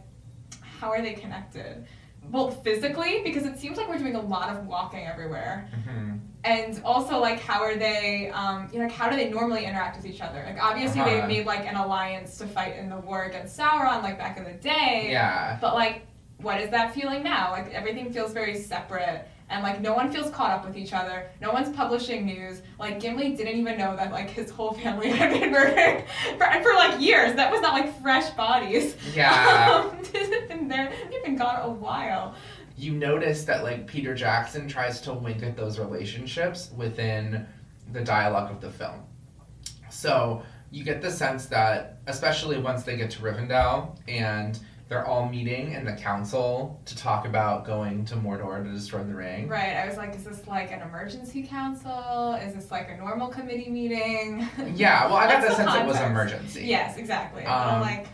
how 0.80 0.90
are 0.90 1.00
they 1.00 1.14
connected? 1.14 1.87
Well, 2.30 2.50
physically, 2.50 3.21
because 3.25 3.45
it 3.47 3.59
seems 3.59 3.76
like 3.78 3.88
we're 3.88 3.99
doing 3.99 4.16
a 4.16 4.21
lot 4.21 4.49
of 4.50 4.66
walking 4.66 5.06
everywhere, 5.06 5.68
Mhm. 5.73 6.21
and 6.45 6.80
also 6.85 7.18
like 7.18 7.40
how 7.40 7.62
are 7.62 7.76
they, 7.76 8.30
um, 8.30 8.68
you 8.73 8.78
know, 8.78 8.87
like 8.87 8.95
how 8.95 9.09
do 9.09 9.16
they 9.16 9.30
normally 9.30 9.64
interact 9.64 9.97
with 9.97 10.06
each 10.06 10.21
other? 10.21 10.42
Like 10.47 10.62
obviously 10.62 11.00
Uh-huh. 11.00 11.23
they 11.23 11.26
made 11.26 11.47
like 11.47 11.66
an 11.66 11.76
alliance 11.76 12.38
to 12.38 12.47
fight 12.47 12.76
in 12.76 12.88
the 12.88 12.97
war 12.99 13.25
against 13.25 13.59
Sauron, 13.59 14.02
like 14.02 14.18
back 14.18 14.37
in 14.38 14.45
the 14.45 14.52
day. 14.52 15.09
Yeah. 15.11 15.56
But 15.61 15.75
like, 15.75 16.06
what 16.38 16.61
is 16.61 16.71
that 16.71 16.92
feeling 16.95 17.23
now? 17.23 17.50
Like 17.52 17.73
everything 17.73 18.12
feels 18.12 18.33
very 18.33 18.56
separate, 18.59 19.26
and 19.49 19.62
like 19.62 19.81
no 19.81 19.95
one 19.95 20.11
feels 20.11 20.31
caught 20.31 20.50
up 20.50 20.67
with 20.67 20.76
each 20.76 20.93
other. 20.93 21.29
No 21.41 21.53
one's 21.53 21.75
publishing 21.75 22.26
news. 22.26 22.62
Like 22.79 23.00
Gimli 23.00 23.35
didn't 23.37 23.59
even 23.59 23.79
know 23.79 23.95
that 23.97 24.11
like 24.12 24.29
his 24.31 24.50
whole 24.50 24.73
family 24.73 25.11
had 25.12 25.38
been 25.38 25.53
murdered 25.53 26.05
for, 26.37 26.62
for 26.62 26.75
like 26.75 27.00
years. 27.00 27.35
That 27.37 27.53
was 27.53 27.61
not 27.61 27.75
like 27.75 28.00
fresh 28.03 28.31
bodies. 28.31 28.97
Yeah. 29.15 29.91
Um, 29.93 29.99
they've 30.12 30.49
been 30.49 30.69
there. 30.69 30.93
They've 31.11 31.25
been 31.25 31.37
gone 31.37 31.61
a 31.62 31.71
while. 31.71 32.35
you 32.76 32.93
notice 32.93 33.45
that 33.45 33.62
like 33.62 33.87
Peter 33.87 34.15
Jackson 34.15 34.69
tries 34.69 35.00
to 35.03 35.12
wink 35.15 35.43
at 35.43 35.57
those 35.57 35.79
relationships 35.79 36.71
within 36.76 37.47
the 37.93 38.03
dialogue 38.03 38.50
of 38.50 38.61
the 38.61 38.71
film. 38.71 39.03
So 39.91 40.43
you 40.73 40.83
get 40.85 41.00
the 41.00 41.11
sense 41.11 41.47
that, 41.47 41.99
especially 42.09 42.59
once 42.59 42.83
they 42.83 42.97
get 42.97 43.11
to 43.12 43.21
Rivendell 43.21 43.97
and 44.09 44.59
they're 44.88 45.05
all 45.05 45.28
meeting 45.28 45.73
in 45.73 45.85
the 45.85 45.93
council 45.95 46.81
to 46.85 46.97
talk 46.97 47.26
about 47.26 47.64
going 47.64 48.05
to 48.05 48.14
Mordor 48.14 48.62
to 48.62 48.71
destroy 48.71 49.02
the 49.02 49.14
ring. 49.14 49.49
Right. 49.49 49.75
I 49.76 49.87
was 49.87 49.97
like, 49.97 50.14
is 50.14 50.23
this 50.23 50.47
like 50.47 50.71
an 50.71 50.81
emergency 50.83 51.43
council? 51.43 52.38
Is 52.40 52.55
this 52.55 52.71
like 52.71 52.88
a 52.90 52.97
normal 52.97 53.28
committee 53.28 53.69
meeting? 53.71 54.47
Yeah, 54.75 55.07
well, 55.07 55.16
I 55.16 55.26
got 55.28 55.43
the 55.43 55.55
sense 55.55 55.75
it 55.75 55.87
was 55.87 55.97
context? 55.97 56.02
emergency. 56.02 56.64
Yes, 56.66 56.97
exactly. 56.99 57.45
Um, 57.45 57.75
I'm 57.75 57.81
like, 57.81 58.07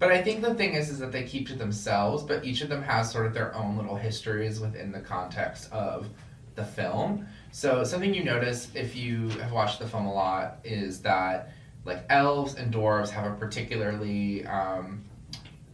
But 0.00 0.10
I 0.10 0.22
think 0.22 0.42
the 0.42 0.54
thing 0.54 0.74
is, 0.74 0.90
is 0.90 0.98
that 0.98 1.12
they 1.12 1.22
keep 1.22 1.46
to 1.48 1.54
themselves, 1.54 2.22
but 2.24 2.44
each 2.44 2.62
of 2.62 2.68
them 2.68 2.82
has 2.82 3.10
sort 3.12 3.26
of 3.26 3.34
their 3.34 3.54
own 3.54 3.76
little 3.76 3.96
histories 3.96 4.58
within 4.58 4.90
the 4.90 5.00
context 5.00 5.70
of 5.70 6.08
the 6.56 6.64
film. 6.64 7.26
So 7.52 7.84
something 7.84 8.12
you 8.12 8.24
notice 8.24 8.68
if 8.74 8.96
you 8.96 9.28
have 9.40 9.52
watched 9.52 9.78
the 9.78 9.86
film 9.86 10.06
a 10.06 10.12
lot 10.12 10.58
is 10.64 11.00
that 11.02 11.52
like 11.84 12.04
elves 12.10 12.56
and 12.56 12.74
dwarves 12.74 13.10
have 13.10 13.30
a 13.30 13.34
particularly 13.36 14.44
um, 14.46 15.04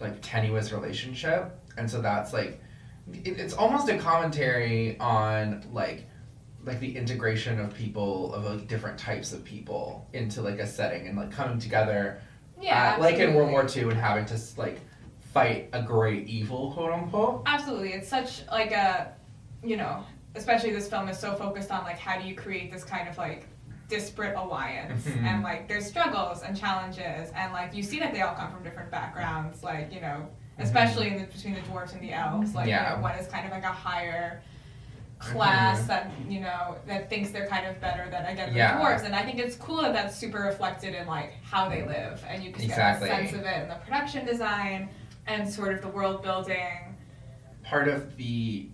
like 0.01 0.21
tenuous 0.21 0.73
relationship, 0.73 1.59
and 1.77 1.91
so 1.91 2.01
that's 2.01 2.33
like 2.33 2.61
it, 3.13 3.39
it's 3.39 3.55
almost 3.55 3.89
a 3.89 3.99
commentary 3.99 4.99
on 4.99 5.65
like 5.73 6.07
like 6.65 6.81
the 6.81 6.97
integration 6.97 7.61
of 7.61 7.75
people 7.75 8.35
of 8.35 8.45
like 8.45 8.67
different 8.69 8.99
types 8.99 9.33
of 9.33 9.45
people 9.45 10.09
into 10.13 10.41
like 10.41 10.59
a 10.59 10.67
setting 10.67 11.07
and 11.09 11.17
like 11.17 11.31
coming 11.31 11.59
together 11.59 12.21
yeah. 12.61 12.97
uh, 12.97 13.01
like 13.01 13.17
in 13.17 13.35
World. 13.35 13.51
War 13.51 13.67
II 13.75 13.85
and 13.85 13.95
having 13.95 14.25
to 14.27 14.39
like 14.57 14.81
fight 15.33 15.69
a 15.73 15.83
great 15.83 16.29
evil, 16.29 16.73
quote 16.73 16.93
unquote. 16.93 17.43
Absolutely. 17.47 17.93
It's 17.93 18.09
such 18.09 18.47
like 18.49 18.73
a, 18.73 19.13
you 19.63 19.77
know, 19.77 20.05
especially 20.35 20.73
this 20.73 20.89
film 20.89 21.09
is 21.09 21.19
so 21.19 21.35
focused 21.35 21.71
on 21.71 21.85
like 21.85 21.99
how 21.99 22.19
do 22.19 22.27
you 22.27 22.35
create 22.35 22.73
this 22.73 22.85
kind 22.85 23.09
of 23.09 23.19
like 23.19 23.47
disparate 23.89 24.37
alliance 24.37 25.05
Mhm. 25.07 25.25
and 25.25 25.43
like 25.43 25.69
there's 25.69 25.87
struggles 25.87 26.43
and 26.43 26.57
challenges 26.59 27.31
and 27.35 27.53
like 27.53 27.75
you 27.75 27.83
see 27.83 27.99
that 28.01 28.13
they 28.15 28.23
all 28.23 28.35
come 28.35 28.51
from 28.51 28.63
different 28.63 28.91
backgrounds 28.91 29.63
like 29.63 29.93
you 29.93 30.01
know 30.01 30.27
especially 30.59 31.09
in 31.09 31.19
the, 31.19 31.25
between 31.25 31.55
the 31.55 31.61
dwarves 31.63 31.93
and 31.93 32.01
the 32.01 32.13
elves 32.13 32.55
like 32.55 32.67
you 32.67 32.73
know, 32.75 32.99
one 33.01 33.15
is 33.17 33.27
kind 33.29 33.45
of 33.45 33.53
like 33.53 33.65
a 33.65 33.67
higher 33.69 34.41
class 35.19 35.83
Mhm. 35.83 35.87
that 35.89 36.11
you 36.29 36.41
know 36.41 36.77
that 36.87 37.09
thinks 37.11 37.31
they're 37.31 37.47
kind 37.47 37.67
of 37.67 37.81
better 37.81 38.09
than 38.11 38.25
again 38.27 38.53
the 38.53 38.59
Yeah. 38.59 38.79
dwarves 38.79 39.05
and 39.05 39.15
I 39.15 39.23
think 39.23 39.39
it's 39.39 39.57
cool 39.57 39.83
that 39.83 39.93
that's 39.93 40.17
super 40.17 40.39
reflected 40.41 40.95
in 40.95 41.07
like 41.07 41.33
how 41.45 41.69
they 41.69 41.83
live 41.87 42.23
and 42.29 42.43
you 42.43 42.53
can 42.53 42.63
Exactly. 42.65 43.09
get 43.09 43.21
a 43.21 43.27
sense 43.29 43.39
of 43.39 43.47
it 43.47 43.63
in 43.63 43.69
the 43.69 43.77
production 43.77 44.25
design 44.27 44.89
and 45.27 45.49
sort 45.49 45.73
of 45.75 45.83
the 45.83 45.89
world 45.89 46.23
building 46.23 46.97
Part 47.63 47.89
of 47.89 48.17
the 48.17 48.69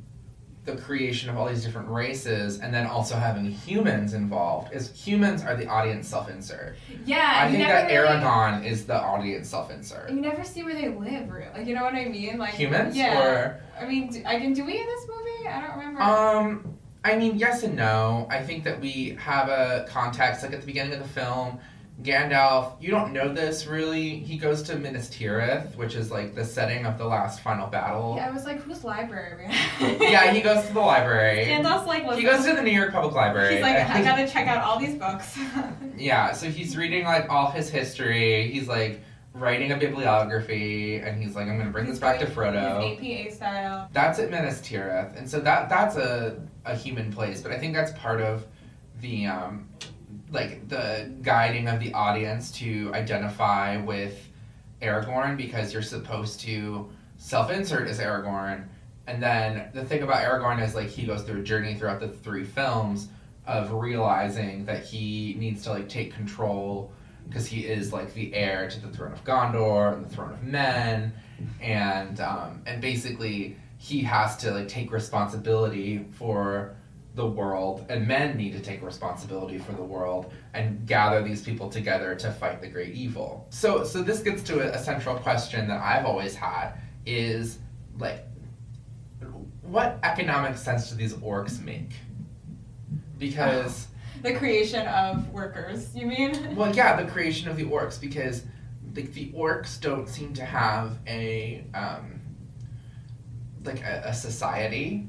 the 0.75 0.81
creation 0.83 1.31
of 1.31 1.37
all 1.37 1.49
these 1.49 1.65
different 1.65 1.89
races 1.89 2.61
and 2.61 2.73
then 2.73 2.87
also 2.87 3.17
having 3.17 3.45
humans 3.45 4.15
involved 4.15 4.73
is 4.73 4.91
humans 4.95 5.43
are 5.43 5.57
the 5.57 5.67
audience 5.67 6.09
self-insert. 6.09 6.77
Yeah, 7.05 7.33
I 7.35 7.51
think 7.51 7.65
that 7.65 7.91
really, 7.91 8.09
Aragorn 8.09 8.65
is 8.65 8.87
the 8.87 9.01
audience 9.01 9.49
self-insert. 9.49 10.11
You 10.11 10.21
never 10.21 10.45
see 10.45 10.63
where 10.63 10.75
they 10.75 10.89
live, 10.89 11.31
really. 11.31 11.49
Like, 11.55 11.67
you 11.67 11.75
know 11.75 11.85
what 11.85 11.95
I 11.95 12.07
mean? 12.07 12.39
Like 12.39 12.55
Humans 12.55 12.97
Yeah. 12.97 13.21
or 13.21 13.61
I 13.81 13.87
mean, 13.87 14.11
do, 14.11 14.23
I 14.27 14.39
can. 14.39 14.53
Do 14.53 14.65
we 14.65 14.79
in 14.79 14.87
this 14.87 15.07
movie? 15.09 15.49
I 15.49 15.61
don't 15.61 15.79
remember. 15.79 16.03
Um, 16.03 16.75
I 17.05 17.17
mean, 17.17 17.39
yes 17.39 17.63
and 17.63 17.77
no. 17.77 18.27
I 18.31 18.43
think 18.43 18.65
that 18.65 18.79
we 18.81 19.17
have 19.19 19.49
a 19.49 19.87
context, 19.89 20.43
like 20.43 20.53
at 20.53 20.61
the 20.61 20.67
beginning 20.67 20.93
of 20.93 20.99
the 20.99 21.09
film, 21.09 21.59
Gandalf, 22.03 22.73
you 22.81 22.91
don't 22.91 23.13
know 23.13 23.33
this 23.33 23.67
really. 23.67 24.19
He 24.21 24.39
goes 24.39 24.63
to 24.65 24.77
Minas 24.77 25.09
Tirith, 25.11 25.77
which 25.77 25.95
is 25.95 26.11
like 26.11 26.35
the 26.35 26.45
setting 26.45 26.87
of 26.87 26.97
the 26.97 27.05
last 27.05 27.43
final 27.43 27.67
battle. 27.67 28.15
yeah, 28.17 28.29
I 28.29 28.31
was 28.31 28.45
like, 28.45 28.63
whose 28.63 28.85
library? 28.85 29.49
Yeah, 30.01 30.33
he 30.33 30.41
goes 30.41 30.67
to 30.67 30.73
the 30.73 30.81
library. 30.81 31.45
Gandalf's 31.45 31.87
like, 31.87 32.11
He 32.17 32.23
goes 32.23 32.45
to 32.47 32.55
the 32.55 32.63
New 32.63 32.71
York 32.71 32.93
Public 32.93 33.15
Library. 33.15 33.55
He's 33.55 33.63
like, 33.63 33.77
I 33.77 34.03
gotta 34.03 34.27
check 34.27 34.47
out 34.49 34.63
all 34.63 34.79
these 34.79 34.95
books. 34.97 35.39
Yeah, 35.97 36.33
so 36.33 36.49
he's 36.49 36.79
reading 36.79 37.05
like 37.05 37.29
all 37.29 37.51
his 37.51 37.69
history. 37.69 38.51
He's 38.51 38.67
like 38.69 39.03
writing 39.35 39.71
a 39.73 39.77
bibliography, 39.77 40.97
and 40.97 41.23
he's 41.23 41.35
like, 41.35 41.47
I'm 41.47 41.59
gonna 41.59 41.69
bring 41.69 41.87
this 41.87 41.99
back 41.99 42.19
to 42.21 42.27
Frodo. 42.27 42.97
APA 43.27 43.35
style. 43.35 43.89
That's 43.93 44.19
at 44.19 44.31
Minas 44.31 44.61
Tirith, 44.63 45.19
and 45.19 45.29
so 45.29 45.41
that 45.41 45.69
that's 45.69 45.97
a 45.97 46.41
a 46.65 46.75
human 46.75 47.13
place. 47.13 47.43
But 47.43 47.53
I 47.53 47.59
think 47.59 47.75
that's 47.75 47.93
part 47.93 48.23
of 48.23 48.47
the 49.03 49.27
um, 49.27 49.69
like 50.33 50.69
the 50.69 51.13
guiding 51.23 51.69
of 51.69 51.81
the 51.81 51.93
audience 51.93 52.53
to 52.53 52.91
identify 52.95 53.77
with 53.79 54.29
Aragorn 54.81 55.37
because 55.37 55.73
you're 55.73 55.83
supposed 55.83 56.41
to 56.41 56.89
self-insert 57.17 57.89
as 57.89 57.99
Aragorn, 57.99 58.67
and 59.07 59.23
then 59.23 59.69
the 59.75 59.85
thing 59.85 60.03
about 60.03 60.23
Aragorn 60.23 60.63
is 60.63 60.75
like 60.75 60.89
he 60.89 61.05
goes 61.05 61.23
through 61.23 61.41
a 61.41 61.45
journey 61.45 61.75
throughout 61.75 62.01
the 62.01 62.09
three 62.09 62.45
films 62.45 63.09
of 63.47 63.73
realizing 63.73 64.65
that 64.67 64.85
he 64.85 65.35
needs 65.39 65.63
to 65.65 65.71
like 65.71 65.89
take 65.89 66.15
control 66.15 66.93
because 67.29 67.47
he 67.47 67.61
is 67.67 67.93
like 67.93 68.13
the 68.15 68.35
heir 68.35 68.69
to 68.69 68.81
the 68.81 68.89
throne 68.89 69.13
of 69.13 69.23
Gondor 69.25 69.93
and 69.93 70.05
the 70.05 70.09
throne 70.09 70.33
of 70.33 70.43
men, 70.43 71.13
and 71.61 72.21
um, 72.21 72.63
and 72.67 72.81
basically 72.81 73.57
he 73.79 74.01
has 74.03 74.37
to 74.39 74.51
like 74.53 74.69
take 74.69 74.93
responsibility 74.93 76.07
for 76.13 76.77
the 77.15 77.27
world, 77.27 77.85
and 77.89 78.07
men 78.07 78.37
need 78.37 78.53
to 78.53 78.61
take 78.61 78.83
responsibility 78.83 79.59
for 79.59 79.73
the 79.73 79.83
world 79.83 80.33
and 80.55 80.87
gather 80.87 81.23
these 81.23 81.43
people 81.43 81.69
together 81.69 82.15
to 82.15 82.31
fight 82.31 82.61
the 82.61 82.69
great 82.69 82.95
evil. 82.95 83.47
So 83.51 83.85
so 83.85 84.03
this 84.03 84.21
gets 84.21 84.43
to 84.45 84.61
a, 84.61 84.77
a 84.77 84.79
central 84.79 85.17
question 85.17 85.69
that 85.69 85.81
I've 85.83 86.07
always 86.07 86.35
had 86.35 86.75
is 87.05 87.59
like 87.99 88.27
what 89.63 89.99
economic 90.03 90.57
sense 90.57 90.91
do 90.91 90.97
these 90.97 91.15
orcs 91.15 91.63
make? 91.63 91.93
Because 93.19 93.89
The 94.23 94.35
creation 94.35 94.87
of 94.87 95.31
workers. 95.31 95.95
You 95.95 96.07
mean? 96.07 96.55
well, 96.57 96.75
yeah, 96.75 97.01
the 97.01 97.11
creation 97.11 97.49
of 97.49 97.57
the 97.57 97.65
orcs 97.65 97.99
because 97.99 98.45
the, 98.93 99.03
the 99.03 99.33
orcs 99.33 99.81
don't 99.81 100.09
seem 100.09 100.35
to 100.35 100.45
have 100.45 100.99
a 101.07 101.65
um, 101.75 102.21
like 103.65 103.83
a, 103.83 104.03
a 104.07 104.15
society. 104.15 105.09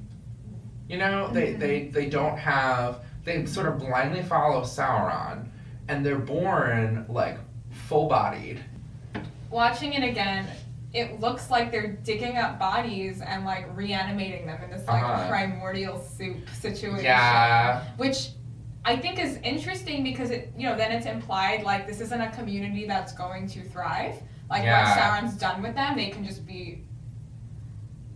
You 0.91 0.97
know, 0.97 1.29
they, 1.29 1.53
Mhm. 1.53 1.59
they 1.59 1.83
they 1.87 2.09
don't 2.09 2.37
have. 2.37 2.99
They 3.23 3.45
sort 3.45 3.67
of 3.67 3.79
blindly 3.79 4.23
follow 4.23 4.61
Sauron, 4.63 5.45
and 5.87 6.05
they're 6.05 6.19
born 6.19 7.05
like 7.07 7.37
full 7.69 8.09
bodied. 8.09 8.59
Watching 9.49 9.93
it 9.93 10.03
again, 10.03 10.45
it 10.91 11.21
looks 11.21 11.49
like 11.49 11.71
they're 11.71 11.93
digging 12.03 12.37
up 12.37 12.59
bodies 12.59 13.21
and 13.21 13.45
like 13.45 13.65
reanimating 13.73 14.45
them 14.45 14.61
in 14.65 14.69
this 14.69 14.85
like 14.85 15.01
Uh-huh. 15.01 15.29
primordial 15.29 15.97
soup 15.97 16.49
situation. 16.49 17.05
Yeah, 17.05 17.83
which 17.95 18.31
I 18.83 18.97
think 18.97 19.17
is 19.17 19.37
interesting 19.43 20.03
because 20.03 20.29
it, 20.29 20.51
you 20.57 20.67
know, 20.67 20.75
then 20.75 20.91
it's 20.91 21.05
implied 21.05 21.63
like 21.63 21.87
this 21.87 22.01
isn't 22.01 22.19
a 22.19 22.31
community 22.31 22.85
that's 22.85 23.13
going 23.13 23.47
to 23.49 23.63
thrive. 23.63 24.15
Like 24.49 24.63
Yeah. 24.63 24.81
once 24.83 25.31
Sauron's 25.31 25.39
done 25.39 25.61
with 25.61 25.73
them, 25.75 25.95
they 25.95 26.09
can 26.09 26.25
just 26.25 26.45
be, 26.45 26.83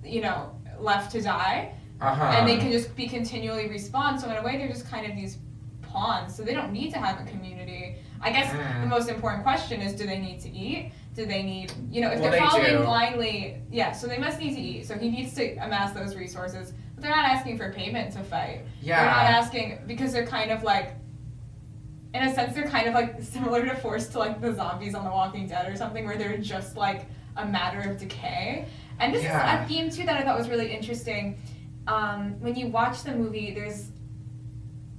you 0.03 0.19
know, 0.19 0.59
left 0.77 1.11
to 1.13 1.21
die, 1.21 1.71
uh 2.01 2.13
huh. 2.13 2.23
and 2.37 2.47
they 2.47 2.57
can 2.57 2.71
just 2.71 2.95
be 2.95 3.07
continually 3.07 3.67
respawn. 3.69 4.19
So 4.19 4.29
in 4.29 4.37
a 4.37 4.43
way, 4.43 4.57
they're 4.57 4.67
just 4.67 4.89
kind 4.89 5.09
of 5.09 5.15
these 5.15 5.37
pawns. 5.81 6.35
So 6.35 6.43
they 6.43 6.53
don't 6.53 6.71
need 6.73 6.91
to 6.93 6.99
have 6.99 7.19
a 7.19 7.29
community. 7.29 7.95
I 8.21 8.31
guess 8.31 8.51
Mm. 8.51 8.81
the 8.81 8.87
most 8.87 9.07
important 9.09 9.43
question 9.43 9.81
is 9.81 9.93
do 9.93 10.05
they 10.05 10.19
need 10.19 10.39
to 10.41 10.49
eat? 10.49 10.91
Do 11.13 11.25
they 11.25 11.43
need, 11.43 11.71
you 11.89 12.01
know, 12.01 12.09
if 12.09 12.19
Well, 12.19 12.31
they're 12.31 12.39
they 12.41 12.45
following 12.45 12.77
do. 12.77 12.83
blindly, 12.83 13.61
yeah, 13.71 13.91
so 13.93 14.07
they 14.07 14.17
must 14.17 14.39
need 14.39 14.55
to 14.55 14.59
eat. 14.61 14.85
So 14.85 14.97
he 14.97 15.09
needs 15.09 15.33
to 15.35 15.55
amass 15.57 15.93
those 15.93 16.15
resources. 16.15 16.73
But 16.95 17.03
they're 17.03 17.15
not 17.15 17.25
asking 17.29 17.57
for 17.57 17.71
payment 17.71 18.11
to 18.13 18.23
fight. 18.23 18.61
Yeah. 18.81 18.97
They're 19.01 19.11
not 19.11 19.25
asking 19.43 19.79
because 19.87 20.11
they're 20.11 20.25
kind 20.27 20.51
of 20.51 20.63
like, 20.63 20.95
in 22.13 22.23
a 22.23 22.33
sense, 22.33 22.53
they're 22.55 22.67
kind 22.67 22.87
of 22.87 22.93
like 22.93 23.21
similar 23.35 23.65
to 23.65 23.75
Force 23.75 24.07
to 24.09 24.19
like 24.19 24.41
the 24.41 24.53
zombies 24.53 24.95
on 24.95 25.03
The 25.05 25.11
Walking 25.11 25.47
Dead 25.47 25.71
or 25.71 25.75
something, 25.77 26.05
where 26.05 26.17
they're 26.17 26.37
just 26.37 26.75
like 26.77 27.05
a 27.37 27.45
matter 27.45 27.89
of 27.89 27.97
decay. 27.97 28.65
And 28.99 29.13
this 29.13 29.23
Yeah. 29.23 29.59
is 29.59 29.65
a 29.65 29.67
theme 29.67 29.89
too 29.89 30.05
that 30.05 30.17
I 30.17 30.23
thought 30.23 30.37
was 30.37 30.49
really 30.49 30.73
interesting. 30.73 31.37
Um, 31.87 32.39
when 32.39 32.55
you 32.55 32.67
watch 32.67 33.03
the 33.03 33.13
movie, 33.13 33.53
there's 33.53 33.89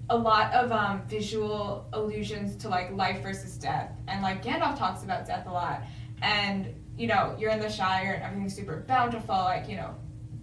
a 0.08 0.16
lot 0.16 0.52
of 0.54 0.70
um, 0.70 1.02
visual 1.08 1.86
allusions 1.92 2.54
to 2.62 2.68
like 2.68 2.92
life 2.92 3.22
versus 3.22 3.56
death, 3.56 3.90
and 4.08 4.22
like 4.22 4.42
Gandalf 4.44 4.78
talks 4.78 5.02
about 5.02 5.26
death 5.26 5.46
a 5.46 5.52
lot. 5.52 5.82
And 6.22 6.72
you 6.96 7.06
know, 7.08 7.34
you're 7.38 7.50
in 7.50 7.58
the 7.60 7.68
Shire 7.68 8.14
and 8.14 8.22
everything's 8.22 8.54
super 8.54 8.84
bountiful. 8.86 9.34
Like 9.34 9.68
you 9.68 9.76
know, 9.76 9.94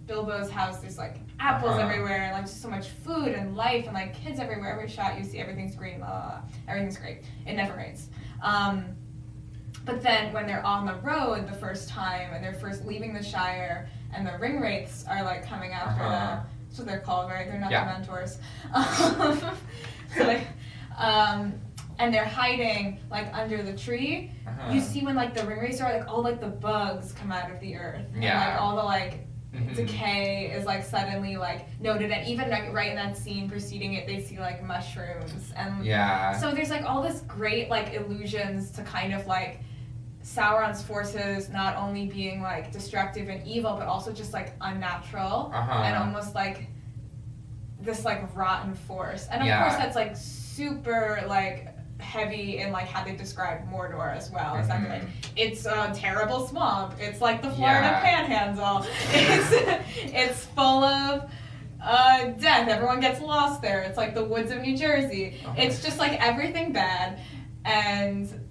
Bilbo's 0.06 0.50
house, 0.50 0.80
there's 0.80 0.98
like 0.98 1.16
apples 1.40 1.72
Uh-huh. 1.72 1.80
everywhere, 1.88 2.22
and 2.24 2.32
like 2.34 2.44
just 2.44 2.60
so 2.60 2.68
much 2.68 2.88
food 2.88 3.28
and 3.28 3.56
life, 3.56 3.86
and 3.86 3.94
like 3.94 4.14
kids 4.14 4.38
everywhere. 4.38 4.72
Every 4.74 4.88
shot 4.88 5.16
you 5.18 5.24
see, 5.24 5.38
everything's 5.38 5.74
green. 5.74 5.98
Blah, 5.98 6.08
blah, 6.10 6.20
blah. 6.28 6.40
Everything's 6.68 6.98
great. 6.98 7.22
It 7.46 7.54
never 7.54 7.74
rains. 7.74 8.08
Um, 8.42 8.84
but 9.84 10.02
then 10.02 10.32
when 10.32 10.46
they're 10.46 10.64
on 10.64 10.86
the 10.86 10.94
road 10.96 11.46
the 11.48 11.56
first 11.56 11.88
time 11.88 12.32
and 12.32 12.42
they're 12.42 12.54
first 12.54 12.84
leaving 12.86 13.12
the 13.14 13.22
Shire 13.22 13.88
and 14.14 14.26
the 14.26 14.36
ring 14.38 14.60
wraiths 14.60 15.04
are 15.08 15.22
like 15.22 15.44
coming 15.46 15.72
after 15.72 16.02
Uh-huh. 16.02 16.36
them. 16.36 16.46
That's 16.68 16.78
what 16.78 16.88
they're 16.88 17.00
called, 17.00 17.30
right? 17.30 17.46
They're 17.48 17.60
not 17.60 17.70
Yeah. 17.70 17.84
the 17.84 17.98
mentors. 17.98 18.38
So 20.16 20.22
like, 20.24 20.46
um, 20.96 21.54
and 21.98 22.14
they're 22.14 22.24
hiding 22.24 23.00
like 23.10 23.32
under 23.34 23.62
the 23.64 23.76
tree. 23.76 24.30
Uh-huh. 24.46 24.72
You 24.72 24.80
see 24.80 25.04
when 25.04 25.16
like 25.16 25.34
the 25.34 25.44
ring 25.44 25.58
wraiths 25.58 25.80
are 25.80 25.92
like 25.92 26.08
all 26.08 26.22
like 26.22 26.40
the 26.40 26.46
bugs 26.48 27.12
come 27.12 27.32
out 27.32 27.50
of 27.50 27.58
the 27.60 27.74
earth. 27.76 28.06
And, 28.14 28.22
Yeah. 28.22 28.50
like 28.52 28.60
all 28.62 28.76
the 28.76 28.82
like 28.82 29.26
Mhm. 29.52 29.74
decay 29.76 30.50
is 30.52 30.64
like 30.66 30.82
suddenly 30.84 31.36
like 31.36 31.66
noted 31.80 32.10
and 32.10 32.26
even 32.26 32.50
like 32.50 32.72
right 32.72 32.90
in 32.90 32.96
that 32.96 33.16
scene 33.16 33.48
preceding 33.48 33.94
it 33.94 34.04
they 34.04 34.20
see 34.20 34.36
like 34.40 34.60
mushrooms 34.64 35.52
and 35.56 35.84
Yeah. 35.84 36.32
so 36.38 36.50
there's 36.52 36.70
like 36.70 36.82
all 36.84 37.00
this 37.02 37.20
great 37.20 37.70
like 37.70 37.94
illusions 37.94 38.70
to 38.72 38.82
kind 38.82 39.14
of 39.14 39.28
like 39.28 39.60
Sauron's 40.24 40.82
forces 40.82 41.50
not 41.50 41.76
only 41.76 42.06
being 42.06 42.40
like 42.40 42.72
destructive 42.72 43.28
and 43.28 43.46
evil, 43.46 43.76
but 43.78 43.86
also 43.86 44.10
just 44.12 44.32
like 44.32 44.54
unnatural 44.62 45.52
Uh-huh. 45.54 45.82
and 45.84 45.96
almost 45.96 46.34
like 46.34 46.66
this 47.80 48.04
like 48.04 48.34
rotten 48.34 48.74
force. 48.74 49.28
And 49.30 49.42
of 49.42 49.46
Yeah. 49.46 49.60
course, 49.62 49.76
that's 49.76 49.94
like 49.94 50.16
super 50.16 51.22
like 51.26 51.68
heavy 52.00 52.58
in 52.58 52.72
like 52.72 52.86
how 52.88 53.04
they 53.04 53.14
describe 53.14 53.68
Mordor 53.70 54.16
as 54.16 54.30
well. 54.30 54.56
It's 54.56 54.68
Mhm. 54.68 54.88
like 54.88 55.02
it's 55.36 55.66
a 55.66 55.92
terrible 55.94 56.46
swamp. 56.48 56.94
It's 56.98 57.20
like 57.20 57.42
the 57.42 57.50
Florida 57.50 57.88
Yeah. 57.88 58.00
Panhandle. 58.00 58.86
It's 59.12 59.52
it's 60.12 60.44
full 60.46 60.84
of 60.84 61.30
uh, 61.82 62.24
death. 62.38 62.66
Everyone 62.68 62.98
gets 62.98 63.20
lost 63.20 63.60
there. 63.60 63.82
It's 63.82 63.98
like 63.98 64.14
the 64.14 64.24
woods 64.24 64.50
of 64.50 64.62
New 64.62 64.74
Jersey. 64.74 65.36
Oh 65.46 65.52
It's 65.54 65.82
just 65.82 65.98
like 65.98 66.18
everything 66.26 66.72
bad, 66.72 67.18
and 67.66 68.43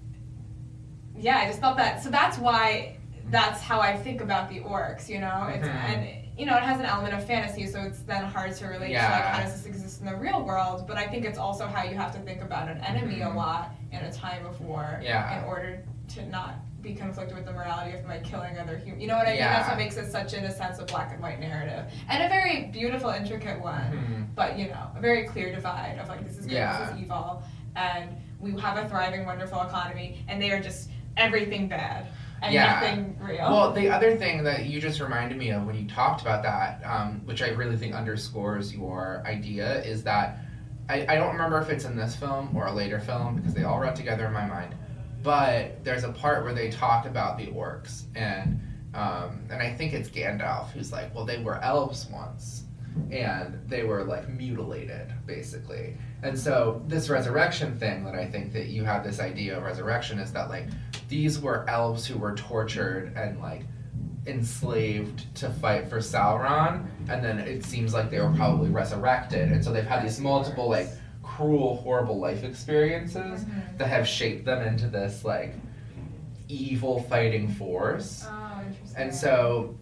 yeah, 1.24 1.38
I 1.38 1.46
just 1.46 1.58
thought 1.60 1.76
that. 1.78 2.02
So 2.02 2.10
that's 2.10 2.36
why 2.38 2.96
that's 3.30 3.60
how 3.62 3.80
I 3.80 3.96
think 3.96 4.20
about 4.20 4.50
the 4.50 4.60
orcs. 4.60 5.08
You 5.08 5.20
know, 5.20 5.50
it's 5.52 5.66
Mhm. 5.66 5.74
and 5.90 6.08
you 6.38 6.44
know 6.46 6.56
it 6.56 6.62
has 6.62 6.78
an 6.78 6.84
element 6.86 7.14
of 7.14 7.24
fantasy, 7.24 7.66
so 7.66 7.80
it's 7.80 8.00
then 8.00 8.24
hard 8.24 8.54
to 8.56 8.66
relate 8.66 8.88
to 8.88 8.92
like 8.92 8.92
Yeah. 8.92 9.32
how 9.32 9.42
does 9.42 9.54
this 9.54 9.64
exist 9.66 10.00
in 10.00 10.06
the 10.06 10.14
real 10.16 10.42
world. 10.42 10.86
But 10.86 10.98
I 10.98 11.06
think 11.06 11.24
it's 11.24 11.38
also 11.38 11.66
how 11.66 11.82
you 11.82 11.96
have 11.96 12.12
to 12.12 12.20
think 12.20 12.42
about 12.42 12.68
an 12.68 12.78
enemy 12.84 13.16
Mhm. 13.20 13.32
a 13.34 13.36
lot 13.36 13.70
in 13.90 14.00
a 14.04 14.12
time 14.12 14.44
of 14.44 14.60
war 14.60 15.00
Yeah. 15.02 15.38
in 15.38 15.44
order 15.44 15.78
to 16.08 16.26
not 16.26 16.56
be 16.82 16.94
conflicted 16.94 17.34
with 17.34 17.46
the 17.46 17.52
morality 17.52 17.96
of 17.96 18.04
like 18.04 18.22
killing 18.24 18.58
other 18.58 18.76
humans. 18.76 19.00
You 19.00 19.08
know 19.08 19.16
what 19.16 19.26
I 19.26 19.30
mean? 19.30 19.40
That's 19.40 19.68
what 19.68 19.78
makes 19.78 19.96
it 19.96 20.12
such 20.12 20.34
in 20.34 20.44
a 20.44 20.50
sense 20.50 20.78
a 20.78 20.84
black 20.84 21.12
and 21.14 21.22
white 21.22 21.40
narrative 21.40 21.86
and 22.10 22.22
a 22.22 22.28
very 22.28 22.64
beautiful, 22.64 23.08
intricate 23.08 23.58
one 23.62 23.90
Mhm. 23.92 24.34
but 24.34 24.58
you 24.58 24.68
know, 24.68 24.90
a 24.94 25.00
very 25.00 25.24
clear 25.24 25.50
divide 25.54 25.98
of 25.98 26.08
like 26.10 26.22
this 26.26 26.36
is 26.36 26.44
good, 26.44 26.52
Yeah. 26.56 26.78
this 26.80 26.90
is 26.90 26.96
evil, 27.02 27.42
and 27.74 28.10
we 28.38 28.50
have 28.60 28.76
a 28.76 28.86
thriving, 28.86 29.24
wonderful 29.24 29.62
economy, 29.62 30.22
and 30.28 30.42
they 30.42 30.50
are 30.50 30.60
just 30.60 30.90
everything 31.16 31.68
bad 31.68 32.06
and 32.42 32.52
Yeah. 32.52 32.80
nothing 32.80 33.16
real. 33.20 33.50
Well, 33.50 33.72
the 33.72 33.88
other 33.88 34.16
thing 34.16 34.44
that 34.44 34.66
you 34.66 34.80
just 34.80 35.00
reminded 35.00 35.38
me 35.38 35.50
of 35.50 35.64
when 35.66 35.76
you 35.76 35.88
talked 35.88 36.20
about 36.22 36.42
that, 36.42 36.82
um, 36.84 37.22
which 37.24 37.42
I 37.42 37.48
really 37.50 37.76
think 37.76 37.94
underscores 37.94 38.74
your 38.74 39.22
idea, 39.26 39.82
is 39.82 40.02
that 40.04 40.38
I, 40.88 41.06
I 41.08 41.14
don't 41.16 41.32
remember 41.32 41.58
if 41.60 41.70
it's 41.70 41.84
in 41.86 41.96
this 41.96 42.14
film 42.14 42.54
or 42.54 42.66
a 42.66 42.72
later 42.72 43.00
film 43.00 43.36
because 43.36 43.54
they 43.54 43.64
all 43.64 43.78
run 43.78 43.94
together 43.94 44.26
in 44.26 44.32
my 44.32 44.46
mind. 44.46 44.74
But 45.22 45.82
there's 45.82 46.04
a 46.04 46.12
part 46.12 46.44
where 46.44 46.52
they 46.52 46.70
talk 46.70 47.06
about 47.06 47.38
the 47.38 47.46
orcs, 47.46 48.02
and 48.14 48.60
um, 48.92 49.40
and 49.50 49.62
I 49.62 49.72
think 49.72 49.92
it's 49.94 50.08
Gandalf 50.10 50.70
who's 50.70 50.92
like, 50.92 51.12
well, 51.14 51.24
they 51.24 51.38
were 51.42 51.56
elves 51.62 52.06
once, 52.12 52.64
and 53.10 53.58
they 53.66 53.82
were 53.84 54.04
like 54.04 54.28
mutilated 54.28 55.12
basically. 55.26 55.96
And 56.24 56.38
so 56.38 56.82
this 56.88 57.10
resurrection 57.10 57.76
thing 57.78 58.02
that 58.04 58.14
I 58.14 58.24
think 58.24 58.52
that 58.54 58.68
you 58.68 58.82
have 58.84 59.04
this 59.04 59.20
idea 59.20 59.56
of 59.58 59.62
resurrection 59.62 60.18
is 60.18 60.32
that 60.32 60.48
like 60.48 60.66
these 61.08 61.38
were 61.38 61.68
elves 61.68 62.06
who 62.06 62.18
were 62.18 62.34
tortured 62.34 63.12
and 63.14 63.38
like 63.40 63.62
enslaved 64.26 65.32
to 65.36 65.50
fight 65.50 65.86
for 65.90 65.98
Sauron, 65.98 66.86
and 67.10 67.22
then 67.22 67.38
it 67.38 67.62
seems 67.62 67.92
like 67.92 68.10
they 68.10 68.18
were 68.20 68.32
probably 68.32 68.70
resurrected, 68.70 69.52
and 69.52 69.62
so 69.62 69.70
they've 69.70 69.84
had 69.84 70.02
these 70.02 70.18
multiple 70.18 70.66
like 70.68 70.88
cruel, 71.22 71.76
horrible 71.76 72.18
life 72.18 72.42
experiences 72.42 73.44
Mhm. 73.44 73.76
that 73.78 73.88
have 73.88 74.08
shaped 74.08 74.46
them 74.46 74.62
into 74.66 74.86
this 74.88 75.24
like 75.26 75.54
evil 76.48 77.02
fighting 77.02 77.48
force. 77.48 78.24
oh, 78.26 78.62
interesting. 78.66 78.96
And 79.02 79.14
so 79.14 79.74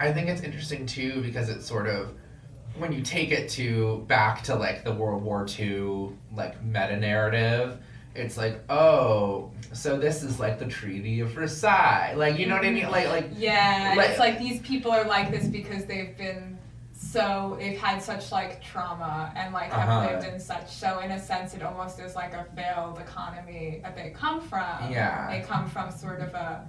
I 0.00 0.12
think 0.12 0.28
it's 0.28 0.42
interesting 0.42 0.84
too 0.86 1.22
because 1.22 1.48
it's 1.48 1.64
sort 1.66 1.86
of 1.88 2.14
when 2.78 2.92
you 2.92 3.02
take 3.02 3.30
it 3.30 3.48
to 3.50 4.04
back 4.08 4.42
to 4.44 4.54
like 4.54 4.84
the 4.84 4.92
World 4.92 5.22
War 5.22 5.46
II 5.58 6.10
like 6.34 6.62
meta 6.64 6.96
narrative, 6.96 7.78
it's 8.14 8.36
like, 8.36 8.60
oh, 8.68 9.50
so 9.72 9.96
this 9.98 10.22
is 10.22 10.40
like 10.40 10.58
the 10.58 10.66
Treaty 10.66 11.20
of 11.20 11.30
Versailles. 11.30 12.14
Like 12.16 12.38
you 12.38 12.46
know 12.46 12.56
what 12.56 12.64
I 12.64 12.70
mean? 12.70 12.90
Like 12.90 13.08
like 13.08 13.28
yeah, 13.36 13.94
like- 13.96 14.10
it's 14.10 14.18
like 14.18 14.38
these 14.38 14.60
people 14.60 14.90
are 14.90 15.04
like 15.04 15.30
this 15.30 15.46
because 15.46 15.84
they've 15.84 16.16
been 16.16 16.58
so 16.92 17.56
they've 17.58 17.78
had 17.78 18.02
such 18.02 18.30
like 18.30 18.62
trauma 18.62 19.32
and 19.34 19.54
like 19.54 19.72
have 19.72 19.88
Uh-huh. 19.88 20.12
lived 20.12 20.26
in 20.34 20.38
such 20.38 20.68
so 20.70 20.98
in 20.98 21.10
a 21.12 21.18
sense 21.18 21.54
it 21.54 21.62
almost 21.62 21.98
is 21.98 22.14
like 22.14 22.34
a 22.34 22.44
failed 22.54 22.98
economy 22.98 23.80
that 23.82 23.96
they 23.96 24.10
come 24.10 24.40
from. 24.40 24.90
Yeah. 24.92 25.26
They 25.30 25.40
come 25.46 25.66
from 25.68 25.90
sort 25.90 26.20
of 26.20 26.34
a 26.34 26.68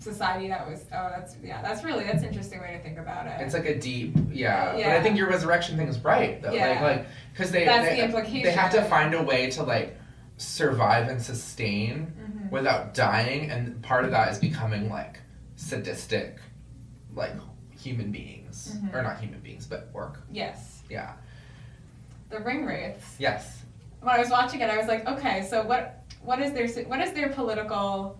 society 0.00 0.48
that 0.48 0.66
was 0.68 0.80
oh 0.94 1.10
that's 1.14 1.36
yeah 1.42 1.60
that's 1.62 1.84
really 1.84 2.04
that's 2.04 2.22
an 2.22 2.28
interesting 2.28 2.60
way 2.60 2.72
to 2.72 2.82
think 2.82 2.98
about 2.98 3.26
it. 3.26 3.34
it's 3.40 3.54
like 3.54 3.66
a 3.66 3.78
deep 3.78 4.16
yeah. 4.30 4.72
But 4.72 4.86
I 4.86 5.02
think 5.02 5.16
your 5.18 5.28
resurrection 5.28 5.76
thing 5.76 5.88
is 5.88 5.98
right 5.98 6.40
though. 6.42 6.48
Like 6.48 6.56
Yeah. 6.56 6.82
like 6.82 7.06
because 7.32 7.50
they 7.52 7.64
That's 7.66 7.88
they, 7.88 7.96
the 7.96 8.04
implication. 8.04 8.42
they 8.44 8.52
have 8.52 8.72
to 8.72 8.82
find 8.84 9.14
a 9.14 9.22
way 9.22 9.50
to 9.50 9.62
like 9.62 9.96
survive 10.38 11.08
and 11.08 11.20
sustain 11.20 12.12
Mhm. 12.18 12.50
without 12.50 12.94
dying 12.94 13.50
and 13.50 13.82
part 13.82 14.04
of 14.06 14.10
that 14.12 14.32
is 14.32 14.38
becoming 14.38 14.88
like 14.88 15.20
sadistic 15.56 16.38
like 17.14 17.32
human 17.78 18.10
beings 18.10 18.76
Mhm. 18.78 18.94
or 18.94 19.02
not 19.02 19.18
human 19.20 19.40
beings 19.40 19.66
but 19.66 19.88
orc 19.92 20.18
Yes. 20.30 20.82
yeah 20.88 21.12
The 22.30 22.40
ring 22.40 22.64
wraiths. 22.64 23.16
yes 23.18 23.62
When 24.00 24.14
I 24.14 24.18
was 24.18 24.30
watching 24.30 24.60
it, 24.62 24.70
I 24.70 24.78
was 24.78 24.86
like, 24.86 25.06
okay, 25.06 25.42
so 25.50 25.62
what 25.66 26.04
what 26.22 26.40
is 26.40 26.52
their 26.52 26.68
what 26.84 27.00
is 27.00 27.12
their 27.12 27.28
political 27.30 28.19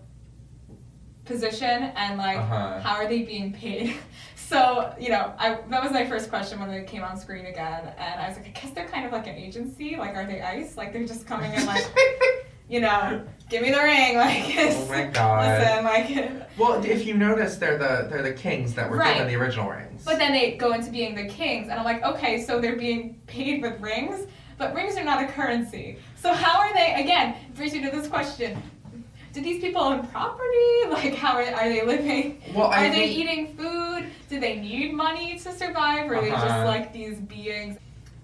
position 1.34 1.92
and 2.02 2.18
like 2.18 2.38
Uh-huh. 2.38 2.80
how 2.80 2.94
are 2.96 3.08
they 3.08 3.22
being 3.22 3.52
paid? 3.52 3.94
So 4.50 4.92
you 4.98 5.10
know, 5.10 5.32
I 5.38 5.58
that 5.70 5.80
was 5.80 5.92
my 5.92 6.04
first 6.04 6.28
question 6.28 6.58
when 6.58 6.68
they 6.72 6.82
came 6.82 7.04
on 7.04 7.16
screen 7.16 7.46
again, 7.46 7.82
and 7.96 8.20
I 8.20 8.26
was 8.26 8.36
like, 8.36 8.46
I 8.48 8.50
guess 8.50 8.70
they're 8.72 8.88
kind 8.88 9.06
of 9.06 9.12
like 9.12 9.28
an 9.28 9.36
agency. 9.36 9.94
Like, 9.96 10.16
are 10.16 10.26
they 10.26 10.40
ICE? 10.42 10.76
Like 10.76 10.92
they're 10.92 11.04
just 11.06 11.24
coming 11.24 11.52
in 11.54 11.64
like, 11.66 11.84
you 12.68 12.80
know, 12.80 13.22
give 13.48 13.62
me 13.62 13.70
the 13.70 13.78
ring. 13.92 14.16
Like, 14.26 14.42
oh 14.58 14.86
my 14.88 15.04
god 15.04 15.60
listen, 15.60 15.84
like. 15.84 16.48
well 16.58 16.84
if 16.84 17.06
you 17.06 17.14
notice 17.14 17.52
they're 17.58 17.78
the 17.78 18.08
they're 18.10 18.22
the 18.30 18.32
kings 18.32 18.74
that 18.74 18.90
were 18.90 18.96
Right. 18.96 19.12
given 19.18 19.28
the 19.32 19.36
original 19.40 19.70
rings 19.70 20.02
But 20.04 20.18
then 20.18 20.32
they 20.32 20.56
go 20.64 20.72
into 20.72 20.90
being 20.90 21.14
the 21.14 21.26
kings, 21.26 21.68
and 21.68 21.78
I'm 21.78 21.84
like, 21.92 22.02
okay, 22.02 22.42
so 22.42 22.60
they're 22.60 22.80
being 22.88 23.20
paid 23.28 23.62
with 23.62 23.80
rings, 23.80 24.18
but 24.58 24.74
rings 24.74 24.96
are 24.96 25.04
not 25.04 25.22
a 25.22 25.28
currency. 25.28 25.86
So 26.22 26.32
how 26.32 26.58
are 26.62 26.72
they? 26.74 26.88
Again, 27.04 27.36
brings 27.54 27.72
me 27.72 27.80
to 27.88 27.90
this 27.96 28.08
question: 28.08 28.60
Do 29.32 29.40
these 29.40 29.60
people 29.60 29.82
own 29.82 30.06
property? 30.08 30.46
Like, 30.90 31.14
how 31.14 31.34
are, 31.36 31.42
are 31.42 31.68
they 31.68 31.82
living? 31.84 32.42
well 32.52 32.66
Are 32.66 32.74
I 32.74 32.88
they 32.90 33.06
eating 33.08 33.54
food? 33.56 34.06
Do 34.28 34.40
they 34.40 34.56
need 34.58 34.92
money 34.92 35.38
to 35.38 35.52
survive? 35.52 36.10
Or 36.10 36.16
are 36.16 36.20
they 36.22 36.30
just 36.30 36.44
Uh-huh. 36.46 36.64
like 36.64 36.92
these 36.92 37.18
beings? 37.20 37.78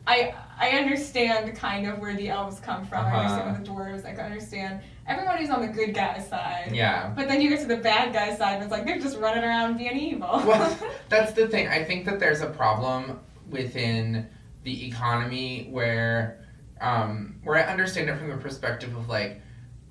I 0.06 0.34
I 0.58 0.70
understand 0.70 1.54
kind 1.56 1.86
of 1.86 1.98
where 2.00 2.14
the 2.16 2.28
elves 2.28 2.58
come 2.60 2.84
from. 2.86 3.04
I 3.06 3.12
understand 3.20 3.50
Uh-huh. 3.50 3.58
the 3.62 3.68
dwarves. 3.70 4.04
I 4.04 4.12
can 4.14 4.24
understand 4.24 4.80
everyone 5.06 5.36
who's 5.36 5.50
on 5.50 5.60
the 5.60 5.68
good 5.68 5.94
guy 5.94 6.18
side. 6.18 6.72
yeah 6.74 7.12
But 7.14 7.28
then 7.28 7.40
you 7.40 7.48
get 7.50 7.60
to 7.60 7.66
the 7.66 7.76
bad 7.76 8.12
guy 8.12 8.34
side, 8.34 8.54
and 8.54 8.62
it's 8.64 8.72
like 8.72 8.84
they're 8.84 8.98
just 8.98 9.16
running 9.18 9.44
around 9.44 9.76
being 9.78 9.96
evil. 9.96 10.42
well, 10.44 10.76
that's 11.08 11.32
the 11.32 11.46
thing. 11.46 11.68
I 11.68 11.84
think 11.84 12.04
that 12.06 12.18
there's 12.18 12.40
a 12.40 12.50
problem 12.50 13.20
within 13.48 14.26
the 14.64 14.86
economy 14.88 15.68
where, 15.70 16.44
um, 16.80 17.36
where 17.44 17.56
I 17.56 17.70
understand 17.70 18.08
it 18.10 18.18
from 18.18 18.28
the 18.30 18.36
perspective 18.38 18.96
of 18.96 19.08
like, 19.08 19.40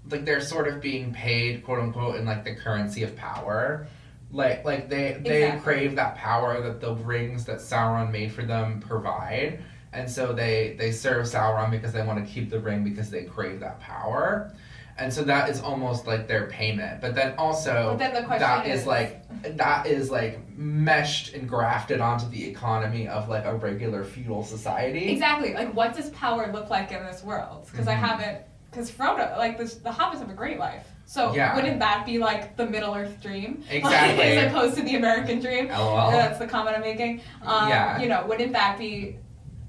like 0.10 0.26
they're 0.26 0.42
sort 0.42 0.68
of 0.68 0.82
being 0.82 1.14
paid 1.14 1.64
quote 1.64 1.80
unquote 1.80 2.16
in 2.16 2.26
like 2.26 2.44
the 2.44 2.56
currency 2.56 3.04
of 3.04 3.16
power. 3.16 3.88
Like 4.32 4.66
like 4.66 4.90
they 4.90 5.14
they 5.24 5.44
Exactly. 5.44 5.62
crave 5.64 5.96
that 5.96 6.16
power 6.16 6.62
that 6.62 6.82
the 6.82 6.94
rings 6.96 7.46
that 7.46 7.58
Sauron 7.58 8.12
made 8.12 8.32
for 8.32 8.44
them 8.44 8.80
provide. 8.80 9.60
And 9.94 10.10
so 10.10 10.34
they 10.34 10.76
they 10.78 10.92
serve 10.92 11.26
Sauron 11.26 11.72
because 11.72 11.94
they 11.94 12.04
want 12.04 12.26
to 12.26 12.32
keep 12.32 12.50
the 12.50 12.60
ring 12.60 12.84
because 12.84 13.10
they 13.10 13.24
crave 13.24 13.60
that 13.62 13.80
power. 13.80 14.52
And 14.98 15.12
so 15.12 15.24
that 15.24 15.50
is 15.50 15.60
almost 15.60 16.08
like 16.08 16.26
their 16.28 16.48
payment. 16.48 17.02
But 17.02 17.16
then 17.16 17.34
also 17.38 17.90
But 17.92 18.00
then 18.00 18.14
the 18.14 18.24
question 18.28 18.48
that 18.48 18.66
is, 18.68 18.82
is 18.82 18.88
like 18.88 19.22
that 19.58 19.88
is 19.88 20.10
like 20.10 20.40
meshed 20.58 21.34
and 21.34 21.48
grafted 21.50 22.00
onto 22.00 22.30
the 22.30 22.48
economy 22.48 23.08
of 23.08 23.28
like 23.28 23.46
a 23.46 23.56
regular 23.56 24.04
feudal 24.06 24.44
society. 24.44 25.10
Exactly. 25.10 25.54
Like, 25.54 25.74
what 25.74 25.94
does 25.94 26.10
power 26.12 26.50
look 26.54 26.70
like 26.70 26.92
in 26.94 27.04
this 27.06 27.24
world? 27.24 27.68
Because 27.70 27.88
I 27.88 27.96
Mhm. 27.96 28.00
haven't. 28.00 28.42
Because 28.76 28.92
Frodo, 28.92 29.38
like 29.38 29.58
this, 29.58 29.76
the 29.76 29.90
hobbits 29.90 30.20
have 30.20 30.30
a 30.30 30.34
great 30.34 30.60
life. 30.60 30.86
So 31.06 31.34
Yeah. 31.34 31.56
wouldn't 31.56 31.80
that 31.80 32.06
be 32.06 32.18
like 32.20 32.58
the 32.58 32.66
Middle 32.66 32.94
Earth 32.94 33.22
dream? 33.22 33.64
Like, 33.72 33.86
as 33.86 34.52
opposed 34.52 34.76
to 34.76 34.82
the 34.84 34.96
American 34.98 35.40
dream. 35.40 35.70
LOL. 35.70 36.12
That's 36.12 36.40
the 36.40 36.48
comment 36.48 36.76
I'm 36.76 36.82
making. 36.82 37.22
Um, 37.44 37.70
Yeah. 37.70 38.00
You 38.02 38.10
know, 38.10 38.26
wouldn't 38.28 38.52
that 38.52 38.78
be 38.78 39.16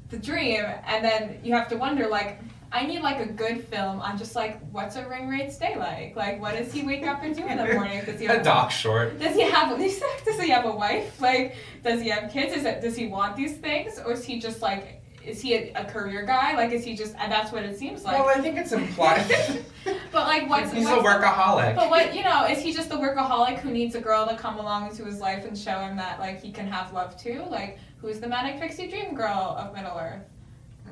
the 0.09 0.19
dream? 0.19 0.65
And 0.87 1.05
then 1.05 1.39
you 1.45 1.55
have 1.55 1.69
to 1.69 1.77
wonder, 1.77 2.09
like, 2.09 2.41
I 2.73 2.85
need 2.85 3.01
like 3.01 3.21
a 3.21 3.27
good 3.33 3.65
film 3.69 4.01
on 4.01 4.19
just 4.19 4.35
like 4.35 4.59
what's 4.73 4.97
a 4.97 5.09
ring 5.09 5.29
wraith's 5.29 5.57
day 5.57 5.77
like? 5.79 6.17
Like, 6.17 6.41
what 6.41 6.57
does 6.57 6.73
he 6.73 6.83
wake 6.83 7.07
up 7.07 7.23
and 7.23 7.35
do 7.35 7.47
in 7.47 7.59
the 7.59 7.73
morning? 7.75 8.05
Does 8.05 8.19
he 8.19 8.27
have 8.27 8.41
a 8.41 8.45
dock 8.45 8.73
short. 8.73 9.21
does 9.21 9.37
he 9.37 9.43
have 9.43 9.79
does 10.25 10.41
he 10.41 10.51
have 10.51 10.65
a 10.65 10.73
wife? 10.73 11.21
Like, 11.21 11.55
does 11.85 12.01
he 12.03 12.09
have 12.09 12.29
kids? 12.33 12.55
Is 12.57 12.65
it 12.65 12.81
does 12.83 12.97
he 12.97 13.07
want 13.07 13.37
these 13.37 13.57
things, 13.59 14.01
or 14.05 14.13
is 14.15 14.25
he 14.25 14.41
just 14.41 14.61
like 14.63 15.01
is 15.27 15.41
he 15.41 15.55
a, 15.55 15.73
a 15.75 15.85
career 15.85 16.25
guy? 16.25 16.55
Like, 16.55 16.71
is 16.71 16.85
he 16.85 16.97
just 16.97 17.15
and 17.19 17.31
that's 17.31 17.53
what 17.53 17.65
it 17.65 17.77
seems 17.77 18.05
like. 18.05 18.19
well, 18.19 18.29
I 18.29 18.41
think 18.41 18.57
it's 18.57 18.73
implied. 18.73 19.27
but 20.13 20.27
like, 20.27 20.49
what's 20.49 20.73
He's 20.73 20.85
what's 20.85 21.01
a 21.01 21.05
workaholic. 21.05 21.75
But 21.75 21.91
what 21.91 22.15
you 22.15 22.23
know 22.23 22.47
is 22.47 22.61
he 22.61 22.73
just 22.73 22.89
the 22.89 22.97
workaholic 22.97 23.59
who 23.59 23.71
needs 23.71 23.95
a 23.95 24.01
girl 24.01 24.27
to 24.27 24.37
come 24.37 24.59
along 24.59 24.89
into 24.89 25.05
his 25.05 25.21
life 25.21 25.45
and 25.45 25.59
show 25.59 25.81
him 25.81 25.97
that 25.97 26.21
like 26.21 26.41
he 26.41 26.53
can 26.53 26.67
have 26.69 26.93
love 26.93 27.21
too? 27.21 27.45
Like, 27.51 27.79
who's 28.01 28.21
the 28.21 28.29
manic 28.29 28.61
pixie 28.61 28.89
dream 28.89 29.15
girl 29.15 29.57
of 29.59 29.75
Middle 29.75 29.99
Earth? 29.99 30.23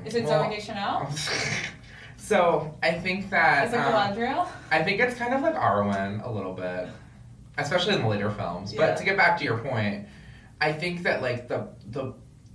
Is 0.04 0.14
it 0.14 0.24
Well, 0.24 0.44
Zooey 0.44 0.56
Deschanel? 0.56 1.08
so 2.16 2.76
I 2.82 2.92
think 2.92 3.30
that 3.30 3.68
Is 3.68 3.74
it 3.74 3.78
um, 3.78 3.92
Galadriel? 3.92 4.48
I 4.70 4.82
think 4.82 5.00
it's 5.00 5.14
kind 5.14 5.32
of 5.32 5.42
like 5.42 5.54
Arwen 5.54 6.26
a 6.26 6.30
little 6.30 6.52
bit, 6.52 6.88
especially 7.56 7.94
in 7.94 8.02
the 8.02 8.08
later 8.08 8.30
films. 8.30 8.72
Yeah. 8.72 8.80
But 8.80 8.96
to 8.98 9.04
get 9.04 9.16
back 9.16 9.38
to 9.38 9.44
your 9.44 9.58
point, 9.58 10.06
I 10.60 10.72
think 10.72 11.02
that 11.04 11.22
like 11.22 11.48
the 11.48 11.68
the 11.90 12.14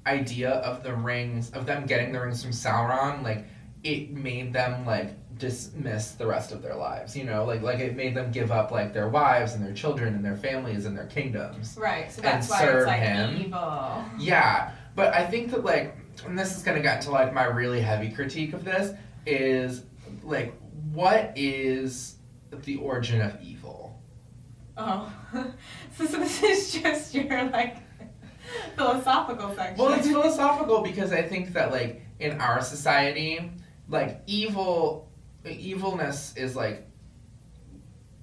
idea 0.09 0.51
of 0.51 0.83
the 0.83 0.93
rings 0.93 1.51
of 1.51 1.65
them 1.65 1.85
getting 1.85 2.11
the 2.11 2.19
rings 2.19 2.43
from 2.43 2.51
Sauron, 2.51 3.23
like 3.23 3.45
it 3.83 4.11
made 4.11 4.53
them 4.53 4.85
like 4.85 5.15
dismiss 5.37 6.11
the 6.11 6.27
rest 6.27 6.51
of 6.51 6.61
their 6.61 6.75
lives. 6.75 7.15
You 7.15 7.23
know, 7.23 7.45
like 7.45 7.61
like 7.61 7.79
it 7.79 7.95
made 7.95 8.15
them 8.15 8.31
give 8.31 8.51
up 8.51 8.71
like 8.71 8.93
their 8.93 9.09
wives 9.09 9.53
and 9.53 9.65
their 9.65 9.73
children 9.73 10.13
and 10.15 10.23
their 10.23 10.35
families 10.35 10.85
and 10.85 10.97
their 10.97 11.07
kingdoms. 11.07 11.77
Right. 11.79 12.11
So 12.11 12.21
and 12.21 12.25
that's 12.25 12.49
why 12.49 12.59
serve 12.59 12.77
it's 12.79 12.87
like 12.87 12.99
him. 12.99 13.37
evil. 13.37 14.05
Yeah, 14.19 14.71
but 14.95 15.13
I 15.13 15.25
think 15.25 15.51
that 15.51 15.63
like, 15.63 15.95
and 16.25 16.37
this 16.37 16.55
is 16.55 16.63
gonna 16.63 16.81
get 16.81 16.97
into 16.97 17.11
like 17.11 17.33
my 17.33 17.45
really 17.45 17.81
heavy 17.81 18.09
critique 18.09 18.53
of 18.53 18.65
this 18.65 18.93
is 19.25 19.83
like, 20.23 20.53
what 20.91 21.33
is 21.35 22.17
the 22.63 22.77
origin 22.77 23.21
of 23.21 23.41
evil? 23.41 24.01
Oh, 24.77 25.11
so, 25.97 26.05
so 26.05 26.19
this 26.19 26.43
is 26.43 26.73
just 26.73 27.13
your 27.13 27.43
like 27.45 27.77
philosophical 28.75 29.53
section. 29.55 29.77
Well, 29.77 29.93
it's 29.93 30.07
philosophical 30.07 30.81
because 30.81 31.11
I 31.11 31.21
think 31.21 31.53
that 31.53 31.71
like 31.71 32.01
in 32.19 32.39
our 32.39 32.61
society, 32.61 33.51
like 33.87 34.21
evil, 34.27 35.09
evilness 35.45 36.35
is 36.35 36.55
like 36.55 36.85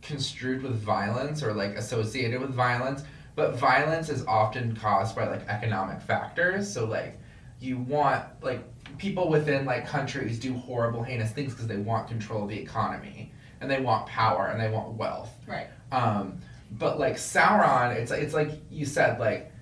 construed 0.03 0.63
with 0.63 0.77
violence 0.77 1.43
or 1.43 1.53
like 1.53 1.77
associated 1.77 2.41
with 2.41 2.51
violence, 2.51 3.03
but 3.35 3.57
violence 3.57 4.09
is 4.09 4.25
often 4.27 4.75
caused 4.77 5.17
by 5.17 5.27
like 5.29 5.47
economic 5.49 6.01
factors. 6.01 6.73
So 6.73 6.87
like 6.87 7.19
you 7.61 7.79
want 7.79 8.25
like 8.43 8.63
people 8.99 9.29
within 9.29 9.65
like 9.65 9.87
countries 9.87 10.39
do 10.39 10.55
horrible 10.55 11.03
heinous 11.03 11.33
things 11.33 11.53
because 11.53 11.67
they 11.67 11.77
want 11.77 12.09
control 12.09 12.45
of 12.45 12.49
the 12.49 12.59
economy 12.59 13.33
and 13.61 13.71
they 13.71 13.81
want 13.81 14.07
power 14.07 14.49
and 14.49 14.61
they 14.61 14.71
want 14.71 14.95
wealth. 14.95 15.33
Right. 15.47 15.69
Um, 15.93 16.41
but 16.73 16.99
like 16.99 17.17
Sauron, 17.17 17.95
it's 17.95 18.11
it's 18.11 18.35
like 18.35 18.51
you 18.71 18.85
said, 18.85 19.19
like 19.19 19.53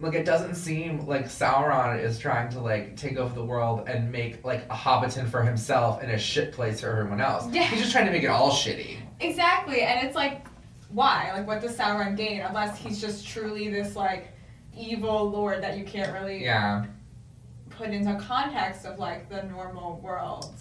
like 0.00 0.14
it 0.14 0.24
doesn't 0.24 0.54
seem 0.54 1.06
like 1.06 1.24
Sauron 1.26 2.02
is 2.02 2.18
trying 2.18 2.48
to 2.50 2.60
like 2.60 2.96
take 2.96 3.16
over 3.16 3.34
the 3.34 3.44
world 3.44 3.88
and 3.88 4.10
make 4.12 4.44
like 4.44 4.64
a 4.70 4.74
Hobbiton 4.74 5.28
for 5.28 5.42
himself 5.42 6.02
and 6.02 6.10
a 6.12 6.18
shit 6.18 6.52
place 6.52 6.80
for 6.80 6.88
everyone 6.90 7.20
else. 7.20 7.48
Yeah. 7.52 7.64
He's 7.64 7.80
just 7.80 7.92
trying 7.92 8.06
to 8.06 8.12
make 8.12 8.22
it 8.22 8.28
all 8.28 8.50
shitty. 8.52 8.96
Exactly, 9.20 9.82
and 9.82 10.06
it's 10.06 10.14
like, 10.14 10.46
why? 10.90 11.32
Like, 11.34 11.46
what 11.46 11.60
does 11.60 11.76
Sauron 11.76 12.16
gain 12.16 12.40
unless 12.42 12.78
he's 12.78 13.00
just 13.00 13.26
truly 13.26 13.68
this 13.68 13.96
like 13.96 14.28
evil 14.76 15.28
lord 15.28 15.62
that 15.62 15.76
you 15.76 15.84
can't 15.84 16.12
really 16.12 16.44
Yeah. 16.44 16.84
put 17.70 17.90
into 17.90 18.14
context 18.20 18.86
of 18.86 18.98
like 19.00 19.28
the 19.28 19.42
normal 19.44 19.98
world? 20.00 20.54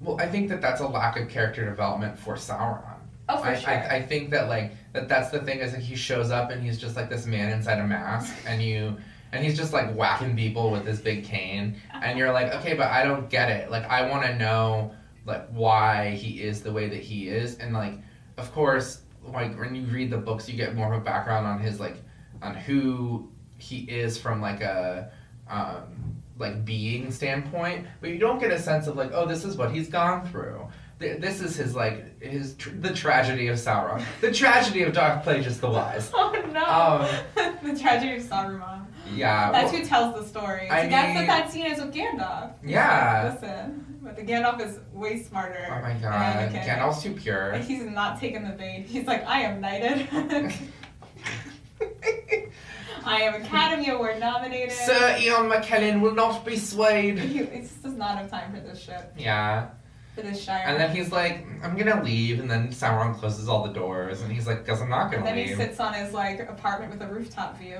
Well, 0.00 0.20
I 0.20 0.26
think 0.28 0.48
that 0.48 0.60
that's 0.60 0.80
a 0.80 0.86
lack 0.86 1.16
of 1.16 1.28
character 1.28 1.64
development 1.64 2.18
for 2.18 2.34
Sauron. 2.34 2.97
Oh, 3.28 3.36
for 3.36 3.48
I, 3.48 3.54
sure. 3.56 3.70
I, 3.70 3.96
I 3.96 4.02
think 4.02 4.30
that 4.30 4.48
like 4.48 4.72
that 4.92 5.08
that's 5.08 5.30
the 5.30 5.40
thing 5.40 5.58
is 5.58 5.72
that 5.72 5.82
he 5.82 5.94
shows 5.94 6.30
up 6.30 6.50
and 6.50 6.62
he's 6.62 6.78
just 6.78 6.96
like 6.96 7.10
this 7.10 7.26
man 7.26 7.50
inside 7.50 7.78
a 7.78 7.86
mask 7.86 8.34
and 8.46 8.62
you 8.62 8.96
and 9.32 9.44
he's 9.44 9.56
just 9.56 9.74
like 9.74 9.94
whacking 9.94 10.34
people 10.34 10.70
with 10.70 10.86
his 10.86 11.00
big 11.00 11.24
cane. 11.24 11.76
And 11.92 12.18
you're 12.18 12.32
like 12.32 12.54
okay 12.54 12.74
but 12.74 12.88
I 12.88 13.04
don't 13.04 13.28
get 13.28 13.50
it. 13.50 13.70
Like 13.70 13.84
I 13.84 14.08
want 14.08 14.24
to 14.24 14.34
know 14.36 14.92
like 15.26 15.46
why 15.50 16.12
he 16.12 16.42
is 16.42 16.62
the 16.62 16.72
way 16.72 16.88
that 16.88 17.00
he 17.00 17.28
is. 17.28 17.58
And 17.58 17.74
like 17.74 17.98
of 18.38 18.52
course 18.52 19.02
like 19.22 19.58
when 19.58 19.74
you 19.74 19.82
read 19.86 20.10
the 20.10 20.18
books 20.18 20.48
you 20.48 20.56
get 20.56 20.74
more 20.74 20.92
of 20.92 21.00
a 21.00 21.04
background 21.04 21.46
on 21.46 21.60
his 21.60 21.78
like 21.78 21.96
on 22.40 22.54
who 22.54 23.30
he 23.58 23.80
is 23.80 24.16
from 24.16 24.40
like 24.40 24.62
a 24.62 25.10
um 25.50 26.14
like 26.38 26.64
being 26.64 27.10
standpoint. 27.10 27.86
But 28.00 28.08
you 28.08 28.18
don't 28.18 28.38
get 28.38 28.52
a 28.52 28.58
sense 28.58 28.86
of 28.86 28.96
like 28.96 29.10
oh 29.12 29.26
this 29.26 29.44
is 29.44 29.58
what 29.58 29.70
he's 29.70 29.90
gone 29.90 30.26
through 30.28 30.66
Th- 31.00 31.20
this 31.20 31.40
is 31.40 31.54
his 31.56 31.74
like 31.76 32.20
his 32.20 32.54
tr- 32.54 32.70
the 32.70 32.92
tragedy 32.92 33.46
of 33.48 33.56
Sauron, 33.56 34.02
the 34.20 34.32
tragedy 34.32 34.82
of 34.82 34.92
Darth 34.92 35.24
Plagueis 35.24 35.60
the 35.60 35.70
Wise. 35.70 36.10
oh 36.14 36.32
no! 36.52 36.64
Um, 36.64 37.54
the 37.74 37.78
tragedy 37.80 38.16
of 38.16 38.22
Saruman. 38.22 38.84
Yeah, 39.14 39.52
That's 39.52 39.72
well, 39.72 39.80
who 39.80 39.86
tells 39.88 40.14
the 40.20 40.26
story. 40.28 40.68
I 40.68 40.86
that's 40.88 41.06
mean- 41.08 41.14
what 41.16 41.26
that 41.28 41.50
scene 41.52 41.66
is 41.66 41.78
with 41.80 41.94
Gandalf. 41.94 42.52
Yeah. 42.64 43.32
Listen, 43.40 43.98
but 44.02 44.16
the 44.16 44.22
Gandalf 44.22 44.60
is 44.60 44.80
way 44.92 45.22
smarter. 45.22 45.66
oh 45.70 45.80
my 45.80 45.94
god. 45.94 46.50
Gandalf's 46.52 47.02
too 47.02 47.14
pure. 47.14 47.52
Like, 47.52 47.64
he's 47.64 47.84
not 47.84 48.18
taking 48.20 48.42
the 48.44 48.50
bait. 48.50 48.84
He's 48.88 49.06
like, 49.06 49.24
I 49.26 49.42
am 49.42 49.60
knighted. 49.60 50.08
I 53.04 53.20
am 53.22 53.40
Academy 53.42 53.88
Award 53.88 54.18
nominated. 54.20 54.72
Sir 54.72 55.16
Ian 55.20 55.48
McKellen 55.48 56.00
will 56.00 56.14
not 56.14 56.44
be 56.44 56.56
swayed. 56.56 57.18
He, 57.18 57.44
he 57.44 57.60
just 57.60 57.82
does 57.82 57.94
not 57.94 58.18
have 58.18 58.28
time 58.30 58.52
for 58.52 58.60
this 58.60 58.80
shit, 58.82 59.00
Yeah, 59.16 59.68
for 60.18 60.26
this 60.26 60.42
shire. 60.42 60.64
and 60.66 60.78
then 60.80 60.94
he's 60.94 61.12
like, 61.12 61.46
I'm 61.62 61.76
gonna 61.76 62.02
leave, 62.02 62.40
and 62.40 62.50
then 62.50 62.68
Sauron 62.68 63.14
closes 63.18 63.48
all 63.48 63.66
the 63.66 63.72
doors, 63.72 64.20
and 64.22 64.32
he's 64.32 64.46
like, 64.46 64.66
guess 64.66 64.80
I'm 64.80 64.90
not 64.90 65.02
And 65.04 65.22
gonna 65.22 65.26
and 65.30 65.38
then 65.38 65.46
he 65.46 65.54
sits 65.54 65.78
on 65.80 65.94
his 65.94 66.12
like 66.12 66.40
apartment 66.40 66.92
with 66.92 67.02
a 67.02 67.06
rooftop 67.06 67.58
view. 67.58 67.78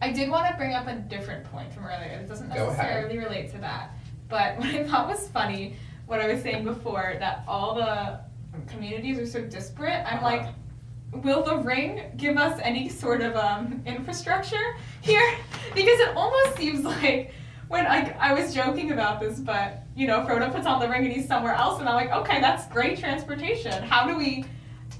I 0.00 0.12
did 0.12 0.28
want 0.30 0.50
to 0.50 0.56
bring 0.56 0.74
up 0.74 0.86
a 0.88 0.96
different 0.96 1.44
point 1.44 1.72
from 1.72 1.84
earlier. 1.84 2.18
It 2.22 2.28
doesn't 2.28 2.48
necessarily 2.48 3.18
relate 3.18 3.50
to 3.52 3.58
that, 3.58 3.90
but 4.28 4.56
what 4.58 4.68
I 4.68 4.84
thought 4.84 5.08
was 5.08 5.28
funny, 5.28 5.76
what 6.06 6.20
I 6.20 6.32
was 6.32 6.42
saying 6.42 6.64
before, 6.64 7.16
that 7.20 7.44
all 7.48 7.74
the 7.74 8.20
communities 8.66 9.18
are 9.18 9.26
so 9.26 9.42
disparate. 9.42 10.04
I'm 10.06 10.18
Uh-huh. 10.18 10.26
like, 10.26 11.22
will 11.24 11.42
the 11.42 11.56
ring 11.58 12.02
give 12.16 12.36
us 12.36 12.58
any 12.62 12.88
sort 12.88 13.20
of 13.22 13.34
um, 13.36 13.82
infrastructure 13.86 14.76
here? 15.00 15.36
because 15.74 16.00
it 16.00 16.16
almost 16.16 16.56
seems 16.58 16.84
like 16.84 17.32
when 17.72 17.86
I, 17.86 18.14
I 18.20 18.34
was 18.34 18.54
joking 18.54 18.92
about 18.92 19.18
this, 19.18 19.40
but 19.40 19.84
you 19.96 20.06
know, 20.06 20.20
Frodo 20.20 20.52
puts 20.52 20.66
on 20.66 20.78
the 20.78 20.88
ring 20.88 21.04
and 21.04 21.12
he's 21.12 21.26
somewhere 21.26 21.54
else, 21.54 21.80
and 21.80 21.88
I'm 21.88 21.94
like, 21.94 22.10
okay, 22.12 22.38
that's 22.40 22.66
great 22.68 22.98
transportation. 22.98 23.82
How 23.82 24.06
do 24.06 24.16
we? 24.16 24.44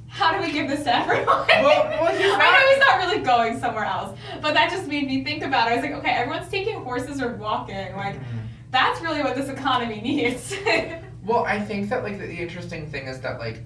How 0.08 0.32
do 0.38 0.44
we 0.46 0.52
give 0.52 0.68
this 0.68 0.82
to 0.84 0.94
everyone? 0.94 1.26
Well- 1.48 1.84
well, 2.02 2.12
he's 2.16 2.26
I 2.32 2.38
know 2.38 2.68
he's 2.70 2.78
not 2.78 2.98
really 2.98 3.22
going 3.24 3.58
somewhere 3.60 3.84
else, 3.84 4.18
but 4.42 4.54
that 4.54 4.70
just 4.70 4.86
made 4.86 5.06
me 5.06 5.22
think 5.24 5.42
about 5.42 5.68
it. 5.68 5.72
I 5.72 5.76
was 5.76 5.84
like, 5.84 5.92
okay, 6.00 6.10
everyone's 6.10 6.50
taking 6.50 6.82
horses 6.82 7.20
or 7.22 7.34
walking. 7.36 7.94
Like, 7.96 8.16
Mhm. 8.16 8.46
that's 8.70 9.00
really 9.02 9.22
what 9.22 9.36
this 9.36 9.48
economy 9.50 10.00
needs. 10.00 10.54
Well, 11.24 11.44
I 11.44 11.60
think 11.60 11.88
that 11.90 12.02
like 12.02 12.18
the, 12.18 12.26
the 12.26 12.36
interesting 12.40 12.90
thing 12.90 13.06
is 13.06 13.20
that 13.20 13.38
like 13.38 13.62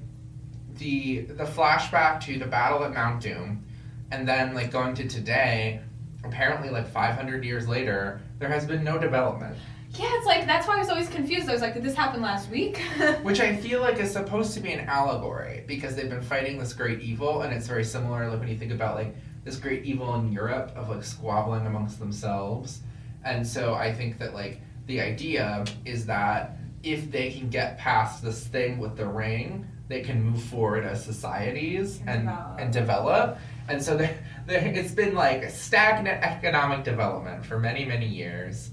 the 0.76 1.20
the 1.22 1.44
flashback 1.44 2.20
to 2.26 2.38
the 2.38 2.44
battle 2.46 2.84
at 2.84 2.92
Mount 2.92 3.22
Doom, 3.22 3.64
and 4.10 4.28
then 4.28 4.54
like 4.54 4.70
going 4.70 4.94
to 4.96 5.08
today, 5.08 5.80
apparently 6.26 6.70
like 6.70 6.88
500 6.88 7.44
years 7.44 7.68
later, 7.68 8.20
there 8.38 8.48
has 8.48 8.66
been 8.66 8.84
no 8.84 8.98
development, 8.98 9.56
yeah, 9.98 10.10
it's 10.14 10.26
like 10.26 10.46
that's 10.46 10.66
why 10.68 10.74
I 10.76 10.78
was 10.78 10.88
always 10.90 11.08
confused. 11.08 11.48
I 11.48 11.52
was 11.52 11.62
like, 11.62 11.74
did 11.74 11.82
this 11.82 11.94
happen 11.94 12.20
last 12.20 12.50
week? 12.50 12.78
which 13.22 13.40
I 13.40 13.56
feel 13.56 13.80
like 13.80 13.98
is 13.98 14.12
supposed 14.12 14.52
to 14.54 14.60
be 14.60 14.72
an 14.72 14.80
allegory 14.80 15.64
because 15.66 15.96
they've 15.96 16.10
been 16.10 16.22
fighting 16.22 16.58
this 16.58 16.72
great 16.72 17.00
evil, 17.00 17.42
and 17.42 17.54
it's 17.54 17.66
very 17.66 17.84
similar 17.84 18.28
like 18.28 18.40
when 18.40 18.48
you 18.48 18.58
think 18.58 18.72
about 18.72 18.96
like 18.96 19.14
this 19.44 19.56
great 19.56 19.84
evil 19.84 20.14
in 20.16 20.32
Europe 20.32 20.72
of 20.76 20.88
like 20.90 21.02
squabbling 21.04 21.66
amongst 21.66 21.98
themselves, 21.98 22.80
and 23.24 23.46
so 23.46 23.74
I 23.74 23.92
think 23.92 24.18
that 24.18 24.34
like 24.34 24.60
the 24.86 25.00
idea 25.00 25.64
is 25.84 26.04
that 26.06 26.58
if 26.82 27.10
they 27.10 27.30
can 27.30 27.48
get 27.48 27.78
past 27.78 28.22
this 28.22 28.46
thing 28.46 28.78
with 28.78 28.96
the 28.96 29.06
ring, 29.06 29.66
they 29.88 30.02
can 30.02 30.22
move 30.22 30.42
forward 30.42 30.84
as 30.84 31.02
societies 31.02 32.00
And 32.06 32.08
and 32.08 32.22
develop. 32.28 32.60
and 32.60 32.72
develop. 32.72 33.38
And 33.68 33.82
so 33.82 33.96
there, 33.96 34.16
there, 34.46 34.64
it's 34.66 34.92
been 34.92 35.14
like 35.14 35.48
stagnant 35.50 36.22
economic 36.22 36.84
development 36.84 37.44
for 37.44 37.58
many, 37.58 37.84
many 37.84 38.06
years. 38.06 38.70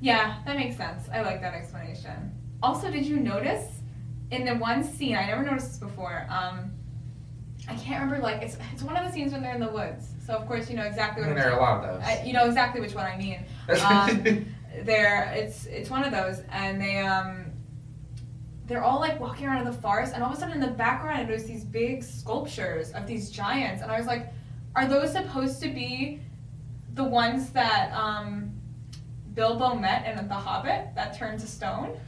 Yeah, 0.00 0.36
that 0.46 0.56
makes 0.56 0.76
sense. 0.76 1.08
I 1.12 1.20
like 1.22 1.40
that 1.42 1.54
explanation. 1.54 2.32
Also, 2.62 2.90
did 2.90 3.04
you 3.04 3.18
notice 3.18 3.66
in 4.30 4.44
the 4.44 4.54
one 4.54 4.82
scene 4.82 5.16
I 5.16 5.26
never 5.26 5.42
noticed 5.42 5.68
this 5.68 5.78
before? 5.78 6.26
Um, 6.30 6.72
I 7.68 7.74
can't 7.74 8.02
remember. 8.02 8.22
Like 8.22 8.42
it's 8.42 8.56
it's 8.72 8.82
one 8.82 8.96
of 8.96 9.04
the 9.06 9.12
scenes 9.12 9.32
when 9.32 9.42
they're 9.42 9.54
in 9.54 9.60
the 9.60 9.70
woods. 9.70 10.08
So 10.26 10.34
of 10.34 10.46
course 10.46 10.70
you 10.70 10.76
know 10.76 10.84
exactly 10.84 11.24
what 11.24 11.34
there 11.34 11.52
are 11.52 11.58
a 11.58 11.60
lot 11.60 11.84
of 11.84 11.94
those. 11.94 12.08
I, 12.08 12.22
you 12.24 12.32
know 12.32 12.46
exactly 12.46 12.80
which 12.80 12.94
one 12.94 13.06
I 13.06 13.16
mean. 13.16 13.44
Um, 13.84 14.46
they're 14.84 15.32
it's 15.36 15.66
it's 15.66 15.90
one 15.90 16.04
of 16.04 16.12
those, 16.12 16.42
and 16.50 16.80
they 16.80 16.98
um 16.98 17.49
they're 18.70 18.84
all 18.84 19.00
like 19.00 19.18
walking 19.18 19.48
around 19.48 19.58
in 19.58 19.64
the 19.64 19.78
forest, 19.80 20.12
and 20.14 20.22
all 20.22 20.30
of 20.30 20.36
a 20.36 20.40
sudden 20.40 20.54
in 20.54 20.60
the 20.60 20.68
background 20.68 21.28
there's 21.28 21.42
these 21.42 21.64
big 21.64 22.04
sculptures 22.04 22.92
of 22.92 23.04
these 23.04 23.28
giants, 23.28 23.82
and 23.82 23.90
I 23.90 23.98
was 23.98 24.06
like, 24.06 24.32
are 24.76 24.86
those 24.86 25.10
supposed 25.12 25.60
to 25.62 25.68
be 25.68 26.20
the 26.94 27.02
ones 27.02 27.50
that 27.50 27.92
um 27.92 28.52
Bilbo 29.34 29.74
met 29.74 30.06
in 30.06 30.28
The 30.28 30.34
Hobbit 30.34 30.94
that 30.94 31.18
turned 31.18 31.40
to 31.40 31.48
stone? 31.48 31.98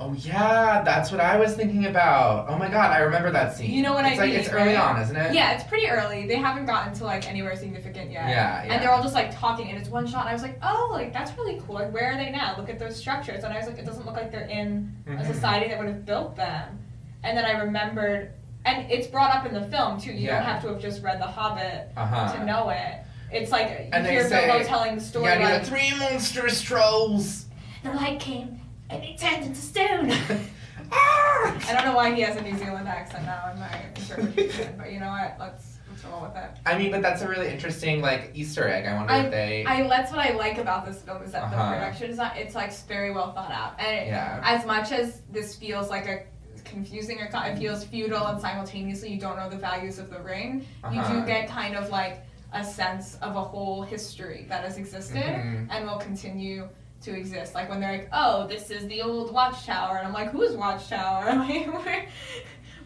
Oh 0.00 0.14
yeah, 0.18 0.82
that's 0.82 1.12
what 1.12 1.20
I 1.20 1.36
was 1.38 1.54
thinking 1.54 1.86
about. 1.86 2.46
Oh 2.48 2.56
my 2.58 2.68
god, 2.68 2.90
I 2.92 3.00
remember 3.00 3.30
that 3.30 3.54
scene. 3.54 3.70
You 3.70 3.82
know 3.82 3.92
what 3.92 4.04
it's 4.06 4.18
I 4.18 4.22
like, 4.22 4.30
mean, 4.30 4.40
It's 4.40 4.48
early 4.48 4.74
right? 4.74 4.76
on, 4.96 5.00
isn't 5.02 5.14
it? 5.16 5.34
Yeah, 5.34 5.52
it's 5.52 5.64
pretty 5.64 5.86
early. 5.88 6.26
They 6.26 6.36
haven't 6.36 6.66
gotten 6.66 6.94
to 6.94 7.04
like 7.04 7.28
anywhere 7.28 7.54
significant 7.54 8.10
yet. 8.10 8.28
Yeah, 8.28 8.64
yeah. 8.64 8.72
And 8.72 8.82
they're 8.82 8.90
all 8.90 9.02
just 9.02 9.14
like 9.14 9.36
talking, 9.38 9.68
and 9.68 9.78
it's 9.78 9.88
one 9.90 10.06
shot. 10.06 10.20
And 10.22 10.30
I 10.30 10.32
was 10.32 10.42
like, 10.42 10.58
oh, 10.62 10.88
like 10.90 11.12
that's 11.12 11.36
really 11.36 11.60
cool. 11.66 11.74
Like, 11.76 11.92
where 11.92 12.12
are 12.12 12.16
they 12.16 12.30
now? 12.30 12.54
Look 12.56 12.70
at 12.70 12.78
those 12.78 12.96
structures. 12.96 13.44
And 13.44 13.52
I 13.52 13.58
was 13.58 13.66
like, 13.66 13.78
it 13.78 13.84
doesn't 13.86 14.06
look 14.06 14.16
like 14.16 14.32
they're 14.32 14.46
in 14.48 14.92
a 15.06 15.10
Mhm. 15.10 15.26
society 15.26 15.68
that 15.68 15.78
would 15.78 15.88
have 15.88 16.06
built 16.06 16.34
them. 16.36 16.78
And 17.22 17.36
then 17.36 17.44
I 17.44 17.52
remembered, 17.60 18.32
and 18.64 18.90
it's 18.90 19.06
brought 19.06 19.34
up 19.34 19.44
in 19.46 19.52
the 19.52 19.66
film 19.68 20.00
too. 20.00 20.12
You 20.12 20.28
Yeah. 20.28 20.36
don't 20.36 20.46
have 20.46 20.62
to 20.62 20.68
have 20.68 20.80
just 20.80 21.02
read 21.02 21.20
The 21.20 21.26
Hobbit 21.26 21.92
Uh-huh. 21.96 22.32
to 22.32 22.44
know 22.46 22.70
it. 22.70 23.00
It's 23.30 23.52
like 23.52 23.68
you 23.68 23.76
And 23.92 24.04
they 24.04 24.10
hear 24.12 24.28
Bilbo 24.28 24.64
telling 24.64 24.96
the 24.96 25.00
story 25.00 25.26
Yeah, 25.26 25.38
like 25.38 25.62
the 25.62 25.68
three 25.68 25.92
monstrous 25.98 26.60
trolls. 26.62 27.46
the 27.84 27.92
light 27.92 28.18
came 28.18 28.59
and 28.90 29.02
it 29.04 29.18
turned 29.18 29.44
into 29.44 29.60
stone. 29.60 30.12
Ah! 30.92 31.56
I 31.68 31.72
don't 31.74 31.84
know 31.84 31.94
why 31.94 32.12
he 32.14 32.22
has 32.22 32.36
a 32.36 32.40
New 32.42 32.56
Zealand 32.56 32.88
accent 32.88 33.24
now 33.24 33.50
in 33.52 33.60
my 33.60 33.80
interpretation, 33.94 34.74
but 34.76 34.90
you 34.92 34.98
know 34.98 35.10
what? 35.10 35.36
Let's 35.38 35.76
let's 35.88 36.04
roll 36.04 36.22
with 36.22 36.34
it. 36.34 36.50
I 36.66 36.76
mean, 36.76 36.90
but 36.90 37.00
that's 37.00 37.22
a 37.22 37.28
really 37.28 37.48
interesting 37.48 38.00
like 38.00 38.32
Easter 38.34 38.66
egg. 38.66 38.86
I 38.86 38.94
wonder 38.96 39.12
if 39.14 39.30
they. 39.30 39.64
I 39.66 39.86
that's 39.86 40.10
what 40.10 40.18
I 40.26 40.32
like 40.32 40.58
about 40.58 40.84
this 40.86 41.00
film 41.02 41.22
is 41.22 41.30
that 41.32 41.44
Uh-huh. 41.44 41.70
the 41.70 41.76
production 41.76 42.10
is 42.10 42.16
not 42.16 42.36
it's 42.36 42.56
like 42.56 42.72
very 42.88 43.12
well 43.12 43.32
thought 43.32 43.52
out. 43.52 43.78
And 43.78 43.94
it, 43.98 44.06
Yeah. 44.08 44.40
as 44.42 44.66
much 44.66 44.90
as 44.90 45.20
this 45.30 45.54
feels 45.54 45.90
like 45.90 46.06
a 46.08 46.24
confusing 46.64 47.20
or 47.20 47.26
it 47.26 47.58
feels 47.58 47.84
futile 47.84 48.26
and 48.26 48.40
simultaneously 48.40 49.10
you 49.12 49.20
don't 49.20 49.36
know 49.36 49.48
the 49.50 49.56
values 49.58 49.98
of 50.00 50.10
the 50.10 50.18
ring, 50.20 50.66
you 50.90 51.00
Uh-huh. 51.00 51.20
do 51.20 51.26
get 51.26 51.48
kind 51.48 51.76
of 51.76 51.90
like 51.90 52.24
a 52.52 52.64
sense 52.64 53.14
of 53.22 53.36
a 53.36 53.40
whole 53.42 53.82
history 53.82 54.46
that 54.48 54.64
has 54.64 54.76
existed 54.76 55.22
Mhm. 55.22 55.68
and 55.70 55.86
will 55.86 55.98
continue 55.98 56.68
to 57.02 57.16
exist. 57.16 57.54
Like 57.54 57.68
when 57.68 57.80
they're 57.80 57.92
like, 57.92 58.08
"Oh, 58.12 58.46
this 58.46 58.70
is 58.70 58.86
the 58.88 59.02
old 59.02 59.32
watchtower," 59.32 59.98
and 59.98 60.06
I'm 60.06 60.12
like, 60.12 60.30
"Whose 60.30 60.56
watchtower? 60.56 61.24
Like, 61.84 62.08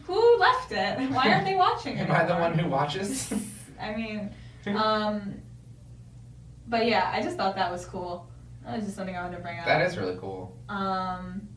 who 0.03 0.37
left 0.37 0.71
it? 0.71 0.99
Why 1.11 1.31
aren't 1.33 1.45
they 1.45 1.55
watching 1.55 1.97
it?" 1.97 2.09
Am 2.09 2.11
I 2.11 2.25
the 2.25 2.35
one 2.35 2.57
who 2.57 2.69
watches? 2.69 3.33
I 3.81 3.93
mean, 3.95 4.31
um, 4.75 5.35
but 6.67 6.85
yeah, 6.85 7.11
I 7.13 7.21
just 7.21 7.37
thought 7.37 7.55
that 7.55 7.71
was 7.71 7.85
cool. 7.85 8.27
That 8.63 8.77
was 8.77 8.85
just 8.85 8.95
something 8.95 9.15
I 9.15 9.21
wanted 9.23 9.37
to 9.37 9.43
bring 9.43 9.59
up. 9.59 9.65
that 9.65 9.81
is 9.81 9.97
really 9.97 10.17
cool. 10.17 10.55
Um, 10.69 11.47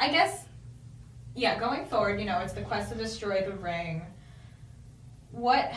I 0.00 0.08
guess, 0.08 0.44
yeah, 1.34 1.58
going 1.58 1.84
forward, 1.86 2.18
you 2.20 2.24
know, 2.26 2.38
it's 2.38 2.52
the 2.52 2.62
quest 2.62 2.92
to 2.92 2.96
destroy 2.96 3.44
the 3.44 3.52
ring. 3.56 4.02
What? 5.32 5.72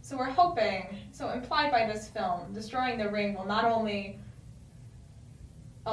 So 0.00 0.16
we're 0.16 0.30
hoping. 0.30 0.96
So 1.12 1.28
implied 1.30 1.70
by 1.70 1.86
this 1.86 2.08
film, 2.08 2.52
destroying 2.52 2.98
the 2.98 3.08
ring 3.10 3.34
will 3.34 3.44
not 3.44 3.64
only 3.64 4.18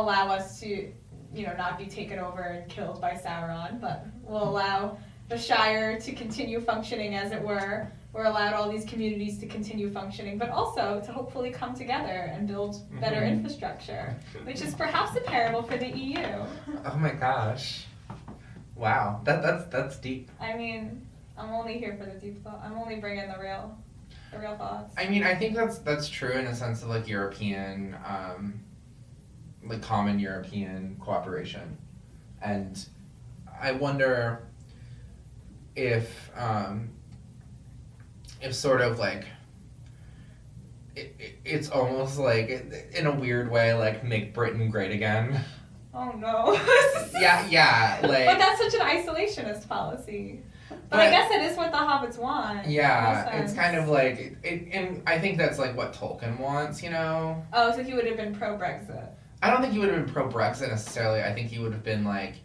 allow 0.02 0.28
us 0.30 0.60
to, 0.62 0.92
you 1.34 1.46
know, 1.46 1.54
not 1.58 1.78
be 1.78 1.86
taken 1.86 2.20
over 2.20 2.42
and 2.42 2.70
killed 2.70 3.00
by 3.02 3.12
Sauron, 3.14 3.80
but 3.82 4.06
will 4.24 4.44
allow 4.50 4.98
the 5.30 5.38
Shire 5.38 6.00
to 6.00 6.12
continue 6.14 6.60
functioning 6.62 7.16
as 7.16 7.32
it 7.32 7.42
were. 7.42 7.92
We're 8.14 8.26
allowed 8.26 8.54
all 8.54 8.72
these 8.72 8.86
communities 8.86 9.38
to 9.40 9.46
continue 9.48 9.92
functioning, 9.92 10.38
but 10.38 10.50
also 10.50 11.02
to 11.06 11.12
hopefully 11.12 11.52
come 11.52 11.76
together 11.76 12.32
and 12.34 12.48
build 12.48 12.82
better 13.00 13.18
Mhm. 13.22 13.30
infrastructure, 13.34 14.16
which 14.44 14.62
is 14.62 14.74
perhaps 14.74 15.16
a 15.18 15.22
parable 15.22 15.62
for 15.62 15.78
the 15.78 15.88
EU. 15.96 16.26
Oh 16.86 16.96
my 16.98 17.12
gosh. 17.12 17.86
Wow, 18.76 19.22
that 19.26 19.42
that's 19.44 19.66
that's 19.66 19.98
deep. 19.98 20.32
I 20.40 20.54
mean, 20.54 21.06
I'm 21.38 21.52
only 21.52 21.78
here 21.78 21.96
for 21.98 22.06
the 22.06 22.18
deep 22.18 22.44
thought. 22.44 22.62
I'm 22.64 22.78
only 22.78 22.96
bringing 22.96 23.28
the 23.28 23.38
real, 23.40 23.78
the 24.32 24.40
real 24.40 24.56
thoughts. 24.56 24.96
I 24.98 25.08
mean, 25.08 25.24
I 25.24 25.36
think 25.36 25.56
that's 25.56 25.80
that's 25.80 26.08
true 26.10 26.32
in 26.32 26.48
a 26.48 26.56
sense 26.56 26.82
of 26.84 26.90
like 26.90 27.08
European, 27.08 27.96
um, 28.06 28.60
like 29.66 29.82
common 29.82 30.20
European 30.20 30.98
cooperation, 31.00 31.78
and 32.42 32.86
I 33.60 33.72
wonder 33.72 34.48
if 35.76 36.32
um, 36.36 36.90
if 38.42 38.54
sort 38.54 38.82
of 38.82 39.00
like 39.00 39.26
it, 40.96 41.16
it, 41.20 41.40
it's 41.46 41.70
almost 41.70 42.18
like 42.18 42.50
in 42.94 43.06
a 43.06 43.12
weird 43.12 43.52
way 43.52 43.74
like 43.74 44.04
make 44.04 44.34
Britain 44.34 44.70
great 44.70 44.92
again. 44.92 45.44
oh 45.94 46.12
no. 46.18 46.54
yeah, 47.20 47.48
yeah, 47.50 48.00
like 48.04 48.26
but 48.26 48.38
that's 48.40 48.60
such 48.60 48.74
an 48.74 48.82
isolationist 48.82 49.68
policy. 49.68 50.42
But, 50.90 51.00
I 51.00 51.10
guess 51.10 51.32
it 51.32 51.42
is 51.42 51.58
what 51.58 51.72
the 51.72 51.78
hobbits 51.78 52.18
want. 52.18 52.68
yeah, 52.68 53.42
it's 53.42 53.54
kind 53.54 53.78
of 53.78 53.88
like 53.88 54.38
it, 54.44 54.68
and 54.72 55.02
I 55.08 55.18
think 55.20 55.38
that's 55.38 55.60
like 55.60 55.78
what 55.78 55.94
Tolkien 55.94 56.40
wants, 56.40 56.84
you 56.84 56.90
know. 56.90 57.44
Oh, 57.54 57.74
so 57.74 57.84
he 57.84 57.94
would 57.94 58.06
have 58.06 58.18
been 58.18 58.36
pro 58.36 58.58
Brexit. 58.58 59.10
I 59.42 59.50
don't 59.52 59.62
think 59.62 59.74
he 59.74 59.80
would 59.80 59.90
have 59.90 60.06
been 60.06 60.14
pro 60.14 60.28
Brexit 60.28 60.70
necessarily. 60.70 61.22
I 61.22 61.34
think 61.34 61.50
he 61.50 61.60
would 61.60 61.72
have 61.74 61.84
been 61.84 62.04
like, 62.04 62.36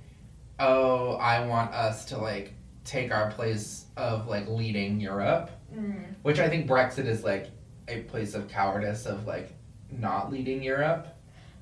oh, 0.58 1.12
I 1.14 1.44
want 1.46 1.72
us 1.72 2.04
to 2.06 2.18
like 2.18 2.52
take 2.84 3.12
our 3.12 3.30
place 3.30 3.86
of 3.96 4.28
like 4.28 4.48
leading 4.48 5.00
Europe, 5.00 5.50
Mm. 5.74 6.04
which 6.20 6.38
I 6.38 6.50
think 6.50 6.68
Brexit 6.68 7.06
is 7.06 7.24
like 7.24 7.48
a 7.88 8.00
place 8.02 8.34
of 8.34 8.46
cowardice 8.46 9.06
of 9.06 9.26
like 9.26 9.54
not 9.90 10.30
leading 10.30 10.62
Europe. 10.62 11.06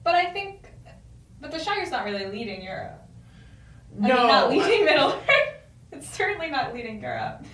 But 0.02 0.16
I 0.16 0.26
think, 0.32 0.68
but 1.40 1.52
the 1.52 1.58
Shire's 1.60 1.92
not 1.92 2.04
really 2.04 2.26
leading 2.26 2.60
Europe. 2.62 3.00
I 4.02 4.08
no, 4.08 4.16
mean, 4.16 4.26
not 4.26 4.50
leading 4.50 4.84
Middle 4.84 5.10
Earth. 5.12 5.28
It's 5.92 6.08
certainly 6.08 6.50
not 6.50 6.72
leading 6.74 7.00
Europe. 7.00 7.44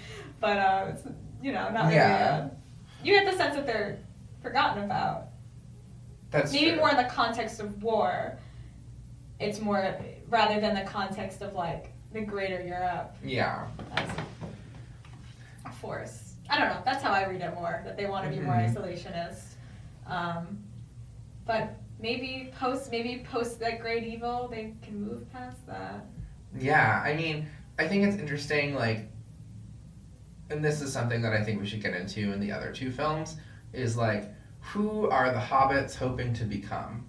But, 0.41 0.57
uh, 0.59 0.87
it's, 0.91 1.03
you 1.43 1.53
know, 1.53 1.71
not 1.71 1.85
really. 1.85 1.97
Yeah. 1.97 2.49
Uh, 2.51 2.55
you 3.03 3.15
get 3.15 3.31
the 3.31 3.37
sense 3.37 3.55
that 3.57 3.67
they're 3.67 3.99
forgotten 4.43 4.85
about. 4.85 5.26
That's 6.37 6.53
Maybe 6.53 6.77
more 6.77 6.91
in 6.91 6.97
the 6.97 7.05
context 7.05 7.61
of 7.61 7.83
war. 7.83 8.39
It's 9.41 9.61
more, 9.61 9.97
rather 10.29 10.61
than 10.61 10.75
the 10.75 10.83
context 10.91 11.43
of, 11.43 11.55
like, 11.55 11.93
the 12.13 12.21
greater 12.21 12.63
Europe 12.63 13.15
Yeah, 13.23 13.67
as 13.95 14.09
a 15.65 15.71
force. 15.73 16.35
I 16.49 16.59
don't 16.59 16.69
know. 16.69 16.81
That's 16.85 17.03
how 17.03 17.13
I 17.13 17.27
read 17.27 17.41
it 17.41 17.55
more, 17.55 17.83
that 17.85 17.97
they 17.97 18.07
want 18.07 18.25
to 18.25 18.31
be 18.31 18.39
more 18.43 18.55
Mhm. 18.55 18.75
isolationist. 18.75 19.43
Um, 20.07 20.63
but 21.45 21.75
maybe 21.99 22.53
post, 22.59 22.91
maybe 22.91 23.25
post 23.31 23.59
that 23.61 23.81
great 23.81 24.05
evil, 24.05 24.49
they 24.49 24.75
can 24.83 25.01
move 25.03 25.31
past 25.33 25.67
that. 25.67 26.05
yeah. 26.59 27.03
I 27.05 27.15
mean, 27.15 27.49
I 27.79 27.87
think 27.89 28.07
it's 28.07 28.17
interesting. 28.17 28.75
Like, 28.75 29.09
and 30.49 30.65
this 30.65 30.81
is 30.81 30.91
something 30.93 31.21
that 31.23 31.33
I 31.35 31.43
think 31.45 31.61
we 31.61 31.67
should 31.67 31.83
get 31.83 31.93
into 31.95 32.33
in 32.33 32.41
the 32.41 32.53
other 32.53 32.73
two 32.73 32.91
films. 32.91 33.37
Is 33.75 33.97
like, 33.97 34.31
who 34.73 35.09
are 35.11 35.33
the 35.33 35.39
hobbits 35.39 35.95
hoping 35.95 36.33
to 36.35 36.45
become, 36.45 37.05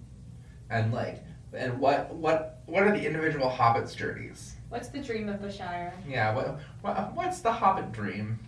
and 0.70 0.92
like, 0.92 1.22
and 1.52 1.78
what 1.80 2.14
what 2.14 2.60
what 2.66 2.82
are 2.82 2.92
the 2.92 3.04
individual 3.06 3.50
hobbits' 3.50 3.96
journeys? 3.96 4.54
What's 4.68 4.88
the 4.88 4.98
dream 5.00 5.28
of 5.28 5.40
the 5.40 5.50
Shire? 5.50 5.94
Yeah, 6.06 6.34
what, 6.34 6.60
what 6.82 7.14
what's 7.14 7.40
the 7.40 7.52
Hobbit 7.52 7.92
dream? 7.92 8.38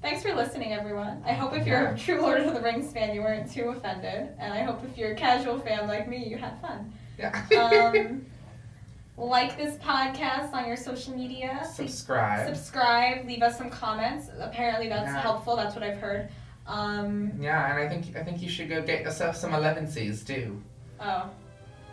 Thanks 0.00 0.22
for 0.22 0.32
listening, 0.32 0.72
everyone. 0.72 1.20
I 1.26 1.32
hope 1.32 1.52
if 1.56 1.66
you're 1.66 1.82
Yeah. 1.82 1.94
a 1.94 1.98
true 1.98 2.20
Lord 2.20 2.40
of 2.42 2.54
the 2.54 2.60
Rings 2.60 2.92
fan, 2.92 3.12
you 3.14 3.20
weren't 3.20 3.50
too 3.50 3.70
offended. 3.70 4.28
And 4.38 4.54
I 4.54 4.62
hope 4.62 4.80
if 4.84 4.96
you're 4.96 5.10
a 5.10 5.16
casual 5.16 5.58
fan 5.58 5.88
like 5.88 6.08
me, 6.08 6.24
you 6.24 6.36
had 6.38 6.60
fun. 6.60 6.92
Yeah. 7.18 7.92
Um, 7.96 8.24
like 9.16 9.56
this 9.56 9.76
podcast 9.78 10.52
on 10.52 10.68
your 10.68 10.76
social 10.76 11.16
media. 11.16 11.66
Subscribe. 11.74 12.46
subscribe, 12.46 13.26
leave 13.26 13.42
us 13.42 13.58
some 13.58 13.70
comments. 13.70 14.28
Apparently 14.38 14.88
that's 14.88 15.08
Yeah. 15.10 15.20
helpful. 15.20 15.56
That's 15.56 15.74
what 15.74 15.82
I've 15.82 15.98
heard. 15.98 16.28
Um, 16.68 17.32
yeah, 17.40 17.70
and 17.72 17.80
I 17.80 17.88
think 17.88 18.14
I 18.14 18.22
think 18.22 18.42
you 18.42 18.48
should 18.48 18.68
go 18.68 18.82
get 18.82 19.02
yourself 19.02 19.36
some 19.36 19.52
elevenses 19.52 20.24
too. 20.24 20.62
oh, 21.00 21.30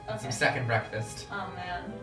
okay. 0.10 0.18
Some 0.22 0.32
second 0.32 0.68
breakfast. 0.68 1.28
Oh 1.32 1.50
man. 1.56 1.94